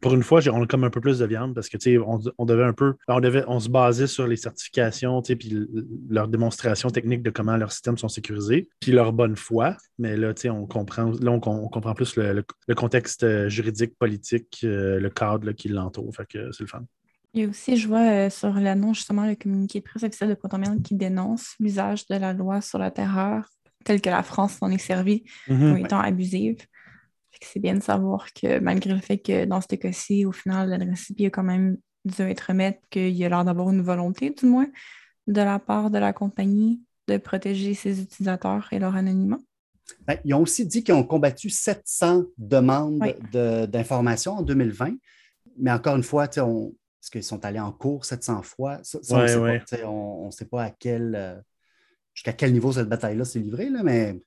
[0.00, 2.44] pour une fois, on a comme un peu plus de viande parce que on, on
[2.44, 5.68] devait un peu, on devait, on se basait sur les certifications, puis
[6.08, 9.76] leur démonstration technique de comment leurs systèmes sont sécurisés, puis leur bonne foi.
[9.98, 12.44] Mais là, on comprend, là, on, comprend plus le,
[12.74, 16.14] contexte euh, juridique, politique, euh, le cadre qui l'entoure.
[16.14, 16.84] Fait que c'est le fun.
[17.32, 20.34] Il y a aussi, je vois sur l'annonce, justement, le communiqué de presse officiel de
[20.34, 23.48] ProtonMail qui dénonce l'usage de la loi sur la terreur
[23.84, 26.58] telle que la France s'en est servie mm étant abusive.
[27.42, 31.10] C'est bien de savoir que malgré le fait que dans ce cas-ci, au final, l'adresse
[31.10, 34.46] IP a quand même dû être remise, qu'il y a l'air d'avoir une volonté, du
[34.46, 34.68] moins,
[35.26, 39.38] de la part de la compagnie de protéger ses utilisateurs et leur anonymat.
[40.06, 44.94] Ben, ils ont aussi dit qu'ils ont combattu 700 demandes d'informations en 2020.
[45.58, 46.72] Mais encore une fois, on,
[47.02, 48.78] est-ce qu'ils sont allés en cours 700 fois?
[49.10, 51.40] on ne sait, pas à quel, euh,
[52.14, 54.20] jusqu'à quel niveau cette bataille-là s'est livrée, là, mais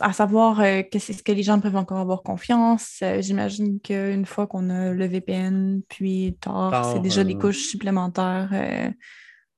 [0.00, 3.00] à savoir euh, que c'est ce que les gens peuvent encore avoir confiance.
[3.02, 7.66] Euh, J'imagine qu'une fois qu'on a le VPN, puis Tor, c'est déjà des euh, couches
[7.66, 8.50] supplémentaires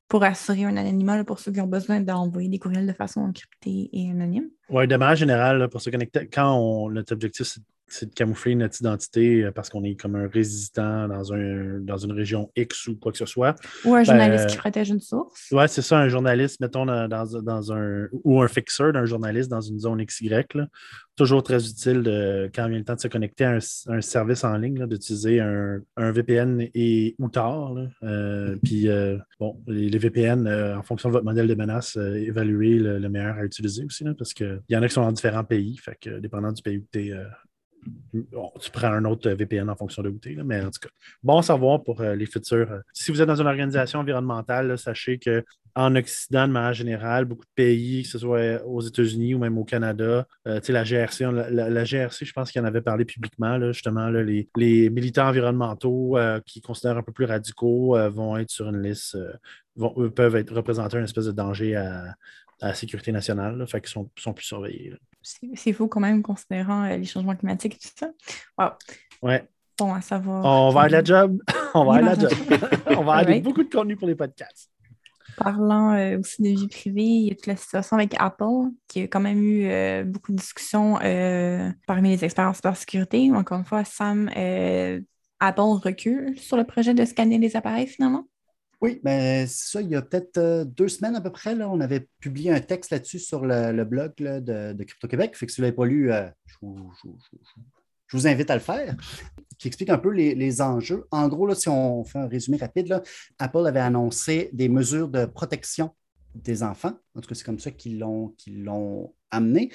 [0.08, 3.20] pour assurer un anonymat là, pour ceux qui ont besoin d'envoyer des courriels de façon
[3.20, 4.48] encryptée et anonyme.
[4.68, 8.14] Oui, de manière générale, là, pour se connecter, quand on, notre objectif, c'est c'est de
[8.14, 12.50] camoufler notre identité euh, parce qu'on est comme un résident dans, un, dans une région
[12.56, 13.54] X ou quoi que ce soit.
[13.84, 15.50] Ou un journaliste Ben, qui protège une source.
[15.52, 18.08] Ouais, c'est ça, un journaliste, mettons, dans, dans- un.
[18.24, 20.28] ou un fixeur d'un journaliste dans une zone XY.
[20.54, 20.66] là.
[21.16, 23.58] Toujours très utile de, quand vient le temps de se connecter à un,
[23.88, 27.74] un service en ligne, d'utiliser un, un VPN et ou tard.
[28.02, 31.96] Euh, Puis, euh, bon, les, les VPN, euh, en fonction de votre modèle de menace,
[31.96, 35.02] évaluer le, le meilleur à utiliser aussi, là, parce qu'il y en a qui sont
[35.02, 35.78] dans différents pays.
[35.78, 37.12] Fait que, dépendant du pays où tu es.
[38.12, 40.88] Tu prends un autre VPN en fonction de où tu es, mais en tout cas,
[41.22, 42.70] bon savoir pour euh, les futurs.
[42.72, 45.44] euh, si vous êtes dans une organisation environnementale, sachez que
[45.76, 49.58] en Occident, de manière générale, beaucoup de pays, que ce soit aux États-Unis ou même
[49.58, 53.72] au Canada, euh, la GRC, la, GRC, je pense qu'il en avait parlé publiquement, là,
[53.72, 58.50] justement, là, les, militants environnementaux euh, qui considèrent un peu plus radicaux euh, vont être
[58.50, 59.34] sur une liste, euh,
[59.76, 62.14] vont, eux, peuvent être représentés un espèce de danger à,
[62.62, 64.94] la sécurité nationale, là, fait qu'ils sont, sont plus surveillés.
[65.54, 68.10] C'est faux quand même, considérant euh, les changements climatiques et tout ça.
[68.58, 68.70] Wow.
[69.22, 69.48] Ouais.
[69.78, 70.44] Bon à savoir.
[70.44, 71.38] On va à la job.
[71.74, 72.30] On va à la job.
[72.86, 73.44] On va aller Alright.
[73.44, 74.70] beaucoup de contenu pour les podcasts.
[75.36, 79.02] Parlant euh, aussi de vie privée, il y a toute la situation avec Apple, qui
[79.02, 83.30] a quand même eu euh, beaucoup de discussions euh, parmi les experts en cybersécurité.
[83.32, 84.98] Encore une fois, Sam, euh,
[85.40, 88.26] Apple recule sur le projet de scanner les appareils finalement.
[88.82, 91.80] Oui, mais c'est ça, il y a peut-être euh, deux semaines à peu près, on
[91.80, 95.34] avait publié un texte là-dessus sur le, blog de, de Crypto-Québec.
[95.36, 96.58] Fait que si vous ne l'avez pas lu, euh, je,
[98.12, 98.94] vous, invite à le faire,
[99.58, 101.06] qui explique un peu les, enjeux.
[101.10, 103.02] En gros, là, si on fait un résumé rapide,
[103.38, 105.94] Apple avait annoncé des mesures de protection
[106.34, 106.92] des enfants.
[107.14, 109.72] En tout cas, c'est comme ça qu'ils l'ont amené.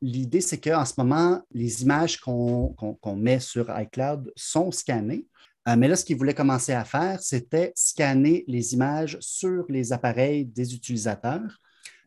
[0.00, 5.26] L'idée, c'est qu'en ce moment, les images qu'on met sur iCloud sont scannées.
[5.68, 9.92] Euh, mais là, ce qu'ils voulaient commencer à faire, c'était scanner les images sur les
[9.92, 11.58] appareils des utilisateurs.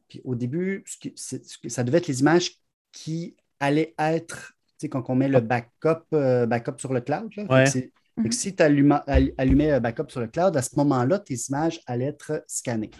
[0.07, 0.83] Puis au début,
[1.67, 2.51] ça devait être les images
[2.91, 7.29] qui allaient être, tu sais, quand on met le backup, euh, backup sur le cloud.
[7.35, 7.43] là.
[7.43, 7.65] Fait que Ouais.
[7.65, 8.31] c'est- fait que Mhm.
[8.31, 12.43] si tu allumais un backup sur le cloud, à ce moment-là, tes images allaient être
[12.47, 12.91] scannées.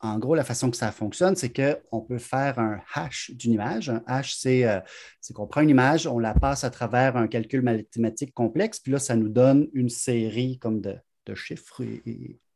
[0.00, 3.88] En gros, la façon que ça fonctionne, c'est qu'on peut faire un hash d'une image.
[3.88, 4.80] Un hash, c'est euh,
[5.20, 8.92] c'est qu'on prend une image, on la passe à travers un calcul mathématique complexe, puis
[8.92, 11.82] là, ça nous donne une série comme de, de chiffres.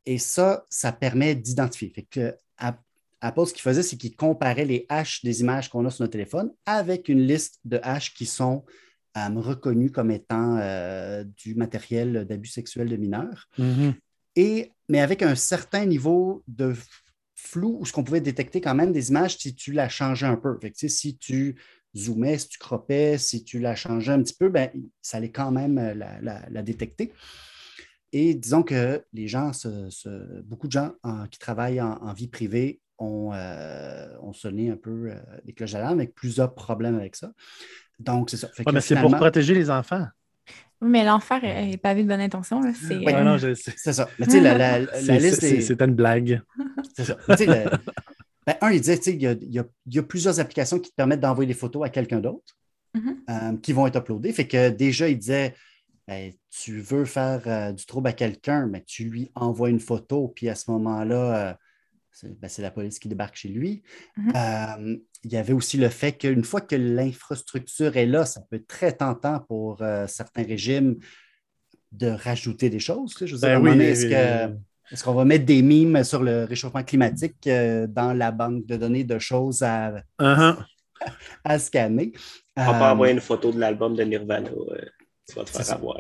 [0.05, 1.91] Et, ça, ça permet d'identifier.
[1.91, 2.83] Fait que App-
[3.21, 6.13] Apple, ce qu'il faisait, c'est qu'il comparait les hashes des images qu'on a sur notre
[6.13, 8.65] téléphone avec une liste de hashes qui sont
[9.17, 13.49] euh, reconnus comme étant euh, du matériel d'abus sexuel de mineurs
[14.37, 16.75] et, mais avec un certain niveau de
[17.39, 20.37] flou où ce qu'on pouvait détecter quand même des images si tu la changeais un
[20.37, 20.59] peu.
[20.61, 21.57] Fait que, tu sais, si tu
[21.97, 24.71] zoomais, si tu croppais, si tu la changeais un petit peu, ben,
[25.03, 27.13] ça allait quand même euh, la, la- la détecter.
[28.13, 32.13] Et disons que les gens, se- se- beaucoup de gens en- qui travaillent en, en
[32.15, 36.97] vie privée ont, euh, ont sonné un peu euh, les cloches d'alarme avec plusieurs problèmes
[36.97, 37.33] avec ça.
[38.01, 38.49] Donc, c'est ça.
[38.67, 40.07] Ouais, mais c'est pour protéger les enfants.
[40.81, 42.61] Oui, mais l'enfer est, pavé de bonne intention.
[42.61, 42.73] là.
[42.75, 43.73] C'est, Ouais, euh, non, je sais.
[43.77, 44.09] C'est ça.
[44.19, 46.41] Mais tu sais, la, la- la C'est- liste c'est- C'était une blague.
[46.97, 47.17] C'est ça.
[47.29, 47.71] Mais le-
[48.47, 50.41] ben, un, il disait, tu sais, il y a, il y a- y a plusieurs
[50.41, 52.57] applications qui te permettent d'envoyer des photos à quelqu'un d'autre
[52.95, 53.17] Mhm.
[53.29, 54.33] euh, qui vont être uploadées.
[54.33, 55.55] Fait que déjà, il disait,
[56.07, 60.33] ben, tu veux faire euh, du trouble à quelqu'un, mais tu lui envoies une photo,
[60.35, 61.55] puis à ce moment-là, euh,
[62.21, 63.83] c'est ben, c'est la police qui débarque chez lui.
[64.17, 64.33] Mhm.
[64.35, 68.57] Euh, il y avait aussi le fait qu'une fois que l'infrastructure est là, ça peut
[68.57, 70.97] être très tentant pour euh, certains régimes
[71.93, 73.13] de rajouter des choses.
[73.13, 73.27] tu sais.
[73.29, 74.59] Je veux dire, Ben oui, est-ce oui, que- oui.
[74.93, 78.77] est-ce qu'on va mettre des mimes sur le réchauffement climatique euh, dans la banque de
[78.77, 80.57] données de choses à, Uh-huh.
[81.45, 82.13] à scanner?
[82.57, 84.51] On va Euh, pas envoyer une photo de l'album de Nirvana.
[85.29, 85.99] Tu vas te C'est faire avoir.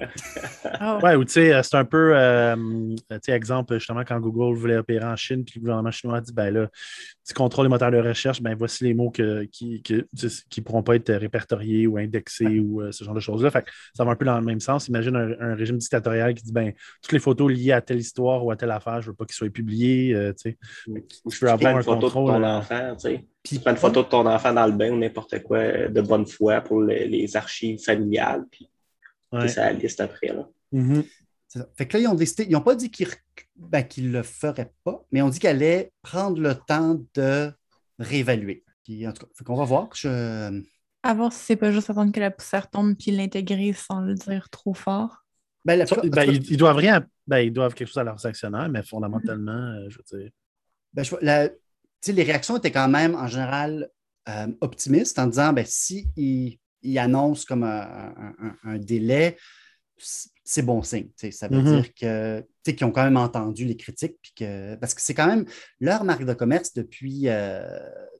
[0.80, 4.18] oh, Ouais, ou tu sais, euh, c'est un peu, euh, tu sais, exemple, justement, quand
[4.20, 6.68] Google voulait opérer en Chine, puis le gouvernement chinois a dit, ben là,
[7.26, 9.98] tu contrôles les moteurs de recherche, ben voici les mots que, qui ne
[10.28, 13.50] qui, qui pourront pas être répertoriés ou indexés ou euh, ce genre de choses-là.
[13.50, 14.88] Fait que ça va un peu dans le même sens.
[14.88, 16.72] Imagine un, un régime dictatorial qui dit, ben,
[17.02, 19.34] toutes les photos liées à telle histoire ou à telle affaire, je veux pas qu'ils
[19.34, 20.58] soient publiées, euh, tu sais.
[20.86, 22.94] Ou Tu si peux tu avoir prends un une photo contrôle, de ton euh, enfant,
[22.94, 23.26] tu sais.
[23.42, 25.88] Puis, Tu prends une photo de ton enfant dans le bain ou n'importe quoi euh,
[25.88, 28.68] de bonne foi pour les, les archives familiales, puis
[29.32, 29.48] Ouais.
[29.48, 30.28] c'est la liste après.
[30.28, 30.48] Là.
[30.72, 31.04] Mhm.
[31.46, 31.68] c'est ça.
[31.76, 33.08] Fait que là, ils ont décidé, ils n'ont pas dit qu'ils
[33.56, 37.52] ben, qu'ils le feraient pas, mais on dit qu'elle allait prendre le temps de
[37.98, 38.64] réévaluer.
[38.84, 39.88] Puis, en tout cas, fait qu'on va voir.
[39.94, 40.62] Je...
[41.02, 44.14] À voir si c'est pas juste attendre que la poussière tombe puis l'intégrer sans le
[44.14, 45.24] dire trop fort.
[45.64, 48.24] Ben, la- ben, cas, ils, ils doivent rien, ben, ils doivent quelque chose à leurs
[48.24, 50.30] actionnaires, mais fondamentalement, euh, je veux dire.
[50.92, 51.50] ben, je la-
[52.06, 53.90] les réactions étaient quand même, en général,
[54.28, 56.08] euh, optimiste en disant ben, si
[56.82, 59.36] il, annonce comme un, délai,
[60.44, 61.08] c'est bon signe.
[61.30, 61.80] Ça veut Mhm.
[61.82, 65.26] dire que qu'ils ont quand même entendu les critiques, puis que, parce que c'est quand
[65.26, 65.46] même
[65.80, 67.66] leur marque de commerce depuis, euh,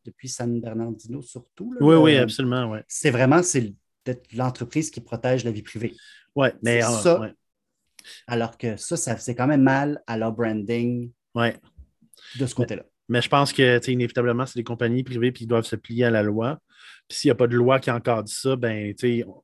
[0.07, 1.73] depuis San Bernardino surtout.
[1.75, 1.79] là.
[1.83, 2.83] Oui, oui, Euh, absolument, ouais.
[2.89, 3.75] C'est vraiment c'est
[4.33, 5.95] l'entreprise qui protège la vie privée.
[6.35, 7.21] Ouais, mais C'est ah, ça.
[7.21, 7.35] ouais,
[8.27, 11.57] Alors que ça, ça c'est quand même mal à leur branding ouais.
[12.39, 12.85] de ce côté-là.
[13.11, 16.23] Mais je pense que, inévitablement, c'est des compagnies privées ils doivent se plier à la
[16.23, 16.59] loi.
[17.09, 18.95] Puis s'il n'y a pas de loi qui encadre ça, ben,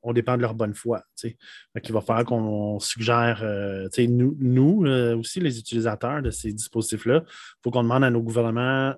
[0.03, 1.03] on dépend de leur bonne foi.
[1.19, 1.35] Fait
[1.81, 7.23] qu'il va falloir qu'on suggère, euh, nous, nous euh, aussi, les utilisateurs de ces dispositifs-là,
[7.25, 8.93] il faut qu'on demande à nos gouvernements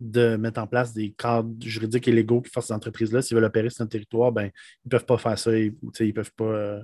[0.00, 3.22] de mettre en place des cadres juridiques et légaux qui forcent ces entreprises-là.
[3.22, 4.50] S'ils veulent opérer sur notre territoire, ben,
[4.84, 5.56] ils ne peuvent pas faire ça.
[5.56, 5.72] Ils,
[6.12, 6.44] peuvent pas.
[6.44, 6.82] euh,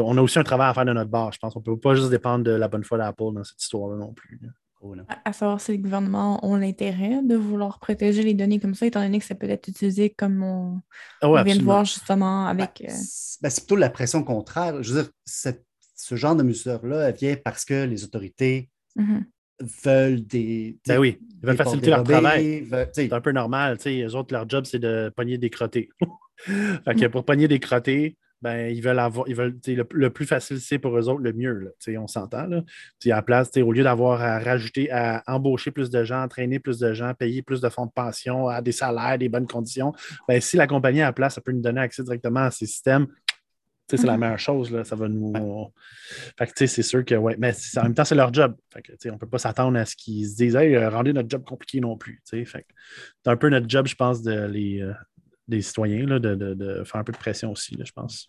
[0.00, 1.54] on a aussi un travail à faire de notre part, je pense.
[1.56, 4.12] On ne peut pas juste dépendre de la bonne foi d'Apple dans cette histoire-là non
[4.12, 4.40] plus.
[5.08, 8.86] À, à savoir si les gouvernements ont l'intérêt de vouloir protéger les données comme ça,
[8.86, 10.80] étant donné que ça peut être utilisé comme on,
[11.20, 12.82] Ah on vient de voir justement avec.
[12.82, 14.82] Ben, euh, c'est ben, c'est plutôt la pression contraire.
[14.82, 15.64] Je veux dire, cette-
[15.94, 19.24] ce genre de mesure-là elle vient parce que les autorités mhm.
[19.84, 20.78] veulent des.
[20.86, 22.66] Ben oui, ils veulent faciliter leur travail.
[22.92, 23.78] C'est un peu normal.
[23.78, 25.90] tu sais, Eux autres, leur job, c'est de pogner des crottés.
[26.36, 29.26] fait que pour pogner des crottés, ben, ils veulent avoir.
[29.28, 31.52] Ils veulent, le, le plus facile, c'est pour eux autres le mieux.
[31.86, 32.46] Là, on s'entend.
[32.46, 32.58] là.
[32.58, 36.78] À la place, au lieu d'avoir à rajouter, à embaucher plus de gens, entraîner plus
[36.78, 39.92] de gens, payer plus de fonds de pension, à des salaires, des bonnes conditions,
[40.28, 42.66] ben, si la compagnie à la place, ça peut nous donner accès directement à ces
[42.66, 43.06] systèmes.
[43.90, 44.20] C'est la Mhm.
[44.20, 44.84] meilleure chose, là.
[44.84, 45.34] ça va nous.
[46.38, 48.54] Fait que, c'est sûr que, ouais, mais en même temps, c'est leur job.
[48.72, 51.28] Fait que, on ne peut pas s'attendre à ce qu'ils se disent, hey, rendez notre
[51.28, 52.22] job compliqué non plus.
[52.24, 52.64] Fait c'est
[53.26, 54.92] un peu notre job, je pense, de les, euh,
[55.56, 58.26] des citoyens, là, de, de- de faire un peu de pression aussi, là, je pense.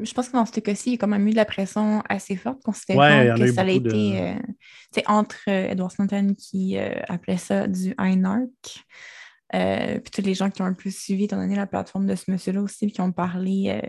[0.00, 2.02] Je pense que dans ce cas-ci, il y a quand même eu de la pression
[2.08, 6.36] assez forte, considérant Ouais, a que ça a été de- euh, entre euh, Edward Snowden
[6.36, 8.84] qui euh, appelait ça du INARC,
[9.54, 12.14] euh, puis tous les gens qui ont un peu suivi, étant donné la plateforme de
[12.14, 13.80] ce monsieur-là aussi, puis qui ont parlé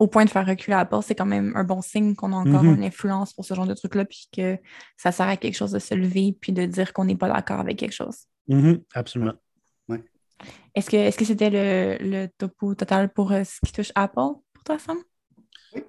[0.00, 2.64] au point de faire reculer Apple, c'est quand même un bon signe qu'on a encore
[2.64, 2.74] Mhm.
[2.78, 4.58] une influence pour ce genre de truc-là, puis que
[4.96, 7.60] ça sert à quelque chose de se lever, puis de dire qu'on n'est pas d'accord
[7.60, 8.24] avec quelque chose.
[8.48, 9.34] Mhm, absolument.
[10.74, 14.78] Est-ce que c'était le, le topo total pour euh, ce qui touche Apple pour toi,
[14.78, 14.98] Sam?
[15.72, 15.82] Oui.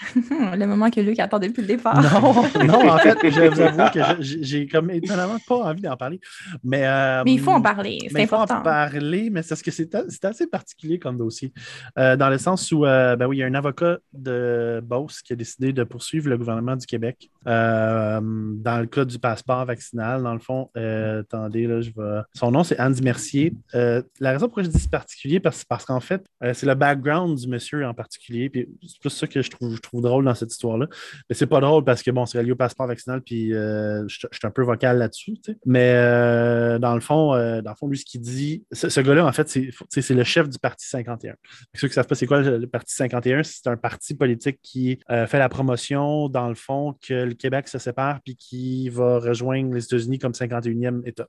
[0.30, 2.00] le moment que Luc attend depuis le départ.
[2.00, 2.32] Non,
[2.64, 6.20] non, en fait, je vous avoue que j'ai comme étonnamment pas envie d'en parler.
[6.64, 8.62] Mais, euh, Mais il faut en parler, c'est mais il faut en important.
[8.62, 11.52] parler, mais c'est parce que c'est assez particulier comme dossier.
[11.98, 15.20] Euh, dans le sens où, euh, ben oui, il y a un avocat de Beauce
[15.22, 20.22] qui a décidé de poursuivre le gouvernement du Québec dans le cas du passeport vaccinal.
[20.22, 22.20] Dans le fond, attendez, là, je vais.
[22.34, 23.54] Son nom, c'est Andy Mercier.
[23.74, 26.24] La raison pour laquelle je dis c'est particulier, parce, parce qu'en fait,
[26.54, 28.48] c'est le background du monsieur en particulier.
[28.48, 30.86] Puis c'est plus ça que je trouve, je trouve drôle dans cette histoire-là.
[31.28, 34.26] Mais c'est pas drôle parce que bon, c'est relié au passeport vaccinal, puis euh, je
[34.30, 35.32] je suis un peu vocal là-dessus.
[35.42, 35.58] tu sais.
[35.66, 39.00] Mais euh, dans le fond, euh, dans le fond, lui, ce qu'il dit, ce, ce
[39.00, 41.32] gars-là, en fait, c'est le chef du Parti 51.
[41.32, 41.38] Pour
[41.74, 45.00] ceux qui ne savent pas c'est quoi le, Parti 51, c'est un parti politique qui
[45.08, 49.74] fait la promotion, dans le fond, que le Québec se sépare puis qui va rejoindre
[49.74, 51.26] les États-Unis comme 51e État.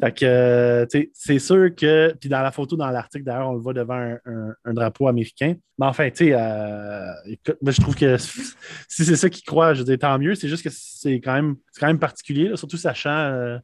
[0.00, 3.74] Fait que, c'est sûr que, puis dans la photo, dans l'article, d'ailleurs, on le voit
[3.74, 5.54] devant un, un- un drapeau américain.
[5.78, 8.16] Mais enfin, tu sais, euh, écoute, moi, je trouve que
[8.88, 10.36] si c'est ça qu'il croit, je dire, tant mieux.
[10.36, 11.34] C'est juste que c'est quand
[11.82, 13.58] même, particulier, surtout sachant euh,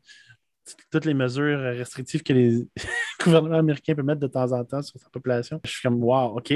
[0.90, 2.66] toutes les mesures restrictives que les
[3.24, 5.60] gouvernements américains peuvent mettre de temps en temps sur sa population.
[5.64, 6.52] Je suis comme, wow, OK.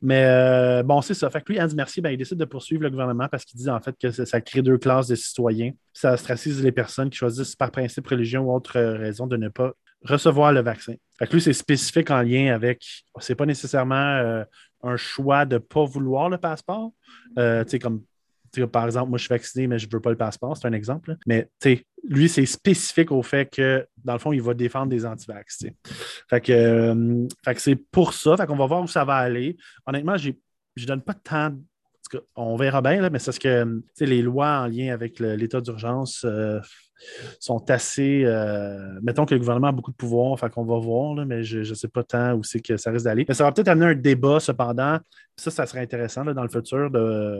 [0.00, 1.28] Mais euh, bon, c'est ça.
[1.30, 3.70] Fait que lui, Andy Mercier, ben, il décide de poursuivre le gouvernement parce qu'il dit
[3.70, 5.72] en fait que ça, crée deux classes de citoyens.
[5.92, 9.72] Ça ostracise les personnes qui choisissent par principe, religion ou autre raison de ne pas
[10.04, 10.94] recevoir le vaccin.
[11.18, 14.44] Fait que lui, c'est spécifique en lien avec, c'est pas nécessairement euh,
[14.82, 16.92] un choix de ne pas vouloir le passeport.
[17.38, 18.02] Euh, tu sais, comme
[18.72, 20.72] par exemple, moi, je suis vacciné, mais je ne veux pas le passeport, c'est un
[20.72, 21.10] exemple.
[21.10, 21.16] là.
[21.26, 21.48] Mais
[22.08, 25.64] lui, c'est spécifique au fait que, dans le fond, il va défendre des antivax.
[26.28, 27.26] Fait euh,
[27.56, 28.36] c'est pour ça.
[28.36, 29.56] Fait qu'on va voir où ça va aller.
[29.86, 31.54] Honnêtement, je ne donne pas tant.
[32.36, 36.24] On verra bien, là, mais c'est parce que les lois en lien avec l'état d'urgence
[36.24, 36.60] euh,
[37.38, 38.24] sont assez.
[38.24, 41.42] euh, mettons que le gouvernement a beaucoup de pouvoir, fait qu'on va voir, là, mais
[41.42, 43.24] je ne sais pas tant où c'est que ça risque d'aller.
[43.28, 44.98] Mais ça va peut-être amener un débat, cependant.
[45.36, 46.90] Ça, ça serait intéressant là, dans le futur.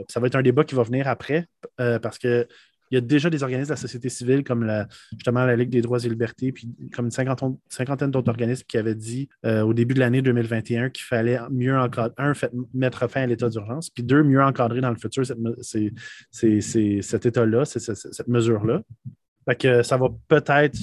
[0.08, 1.46] Ça va être un débat qui va venir après,
[1.80, 2.46] euh, parce que.
[2.90, 5.70] Il y a déjà des organismes de la société civile comme la, justement la Ligue
[5.70, 9.74] des droits et libertés, puis comme une cinquantaine, d'autres organismes qui avaient dit euh, au
[9.74, 12.32] début de l'année 2021 qu'il fallait mieux encadrer, un,
[12.74, 15.38] mettre fin à l'état d'urgence, puis deux, mieux encadrer dans le futur cette,
[16.30, 18.82] cet état-là, cette mesure-là.
[19.82, 20.78] Ça va peut-être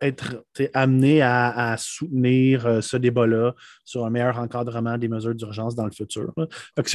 [0.00, 3.54] être amené à, soutenir euh, ce débat-là
[3.84, 6.32] sur un meilleur encadrement des mesures d'urgence dans le futur.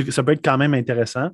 [0.10, 1.30] ça peut être quand même intéressant,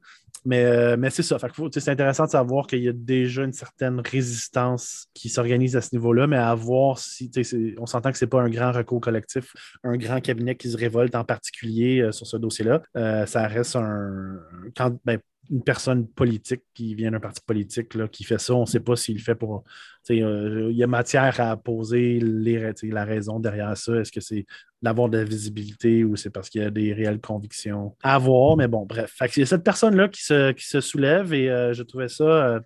[0.45, 1.37] mais, euh, mais c'est ça.
[1.71, 5.89] C'est intéressant de savoir qu'il y a déjà une certaine résistance qui s'organise à ce
[5.93, 7.29] niveau-là, mais à voir si
[7.77, 10.77] on s'entend que ce n'est pas un grand recours collectif, un grand cabinet qui se
[10.77, 12.81] révolte en particulier euh, sur ce dossier-là.
[13.25, 14.39] ça reste un.
[14.75, 18.61] Quand, ben, une personne politique qui vient d'un parti politique là, qui fait ça, on
[18.61, 19.63] ne sait pas s'il le fait pour.
[20.09, 23.95] Euh, il y a matière à poser les, la raison derrière ça.
[23.95, 24.45] Est-ce que c'est
[24.81, 28.55] d'avoir de la visibilité ou c'est parce qu'il y a des réelles convictions à voir?
[28.57, 29.15] Mais bon, bref.
[29.35, 32.23] il y a cette personne-là qui se, qui se soulève et euh, je trouvais ça.
[32.23, 32.59] Euh,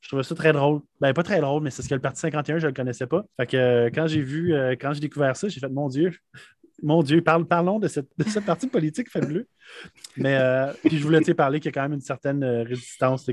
[0.00, 0.82] je trouvais ça très drôle.
[1.00, 3.08] Ben, pas très drôle, mais c'est ce que le Parti 51, je ne le connaissais
[3.08, 3.24] pas.
[3.36, 6.12] Fait que quand j'ai vu, quand j'ai découvert ça, j'ai fait Mon Dieu,
[6.82, 9.46] mon Dieu, parlons de cette, de partie politique faible.
[10.16, 12.62] Mais euh, puis je voulais te parler qu'il y a quand même une certaine euh,
[12.62, 13.28] résistance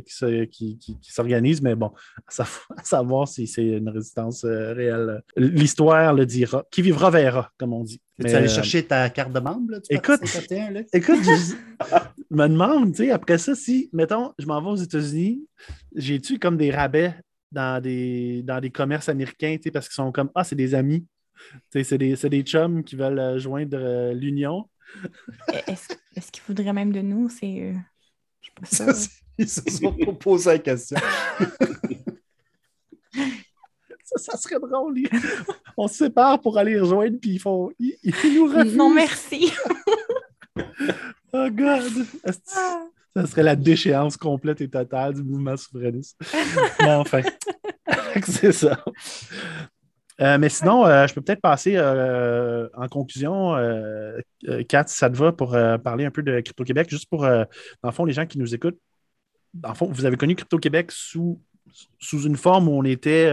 [0.50, 1.92] qui, s'organise, mais bon,
[2.38, 5.22] à, savoir si c'est une résistance euh, réelle.
[5.36, 6.66] L'histoire le dira.
[6.72, 8.02] Qui vivra verra, comme on dit.
[8.20, 9.76] tu es allé chercher ta carte de membre?
[9.90, 10.22] écoute,
[10.94, 11.56] écoute, je,
[12.32, 15.46] me demande, tu sais, après ça, si, mettons, je m'en vais aux États-Unis,
[15.96, 17.14] j'ai-tu comme des rabais
[17.52, 20.74] dans des, dans des commerces américains, tu sais, parce qu'ils sont comme, ah, c'est des
[20.74, 21.06] amis?
[21.72, 24.70] C'est des, des chums qui veulent euh, joindre euh, l'union.
[25.68, 27.30] Est-ce qu'ils voudraient même de nous?
[27.30, 27.62] C'est.
[27.62, 27.74] Euh,
[28.42, 29.10] je sais pas ça.
[29.38, 30.98] Ils se sont posé la question.
[34.04, 35.00] ça, serait drôle.
[35.76, 37.72] On se sépare pour aller rejoindre, puis ils, font...
[37.80, 37.98] ils,
[38.36, 38.76] nous refusent.
[38.76, 39.52] Non, merci.
[41.34, 41.92] oh, God.
[43.16, 46.20] Ça serait la déchéance complète et totale du mouvement souverainiste?
[46.80, 47.22] Mais enfin,
[48.24, 48.84] c'est ça.
[50.22, 53.56] Euh, mais sinon, euh, je peux peut-être passer euh, en conclusion,
[54.68, 57.46] Kat, ça te va, pour parler un peu de Crypto-Québec, juste pour, dans
[57.84, 58.80] le fond, les gens qui nous écoutent.
[59.54, 61.40] Dans le fond, vous avez connu Crypto-Québec sous,
[62.00, 63.30] sous une forme où on était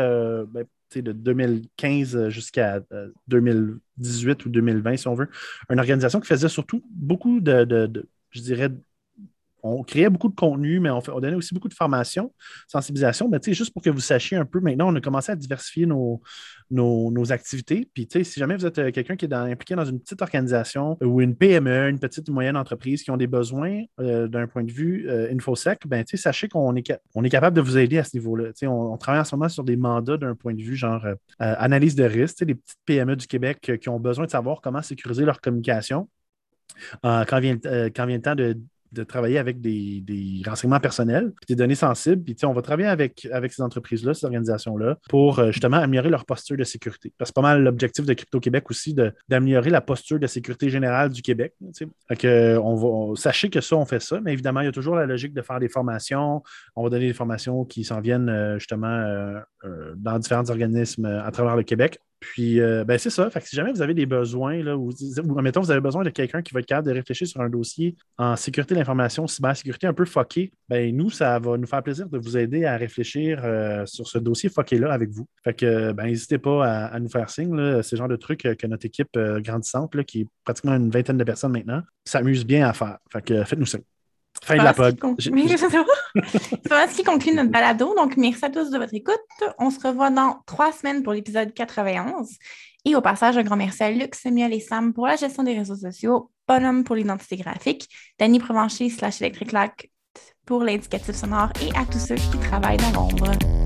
[0.49, 0.64] ben,
[0.95, 2.81] de 2015 jusqu'à
[3.28, 5.28] 2018 ou 2020, si on veut.
[5.70, 8.70] Une organisation qui faisait surtout beaucoup de je dirais,
[9.63, 12.33] on créait beaucoup de contenu, mais on, donnait aussi beaucoup de formation,
[12.69, 13.29] sensibilisation.
[13.29, 16.21] Mais juste pour que vous sachiez un peu, maintenant, on a commencé à diversifier nos,
[16.71, 17.89] nos, activités.
[17.93, 21.21] Puis, si jamais vous êtes euh, quelqu'un qui est impliqué dans une petite organisation ou
[21.21, 24.73] une PME, une petite ou moyenne entreprise qui ont des besoins euh, d'un point de
[24.73, 28.51] vue euh, InfoSec, ben, sachez qu'on est, est capable de vous aider à ce niveau-là.
[28.63, 31.07] On, on, travaille en ce moment sur des mandats d'un point de vue genre
[31.39, 35.25] analyse de risque, des petites PME du Québec qui ont besoin de savoir comment sécuriser
[35.25, 36.09] leur communication.
[37.03, 38.57] quand, vient, quand vient le temps de
[38.93, 42.22] de travailler avec des, renseignements personnels, des données sensibles.
[42.22, 46.24] Puis, on va travailler avec, avec ces entreprises-là, ces organisations-là, pour euh, justement améliorer leur
[46.24, 47.12] posture de sécurité.
[47.22, 48.95] C'est pas mal l'objectif de Crypto-Québec aussi,
[49.28, 51.55] d'améliorer la posture de sécurité générale du Québec.
[52.18, 54.97] Que on va, sachez que ça, on fait ça, mais évidemment, il y a toujours
[54.97, 56.43] la logique de faire des formations.
[56.76, 59.41] On va donner des formations qui s'en viennent euh, justement euh,
[59.97, 62.01] dans différents organismes à travers le Québec.
[62.21, 63.29] Puis, euh, ben, c'est ça.
[63.31, 64.93] Fait que si jamais vous avez des besoins, là, ou,
[65.41, 67.97] mettons, vous avez besoin de quelqu'un qui va être capable de réfléchir sur un dossier
[68.18, 72.09] en sécurité de l'information, cybersécurité un peu fucké, ben, nous, ça va nous faire plaisir
[72.09, 75.27] de vous aider à réfléchir euh, sur ce dossier fucké-là avec vous.
[75.43, 77.57] Fait que, ben, n'hésitez pas à, nous faire signe.
[77.57, 80.91] Là, ce genre de trucs que notre équipe euh, grandissante, là, qui est pratiquement une
[80.91, 82.99] vingtaine de personnes maintenant, s'amuse bien à faire.
[83.11, 83.83] Fait que, faites-nous signe.
[84.43, 84.99] Fin de la pod.
[85.18, 87.95] C'est ce qui conclut notre balado.
[87.95, 89.18] Donc, merci à tous de votre écoute.
[89.59, 92.28] On se revoit dans trois semaines pour l'épisode 91.
[92.85, 95.57] Et au passage, un grand merci à Luc, Samuel et Sam pour la gestion des
[95.57, 99.53] réseaux sociaux, Bonhomme pour l'identité graphique, Danny Provencher slash Electric
[100.47, 103.60] pour l'indicatif sonore et à tous ceux qui travaillent dans l'ombre.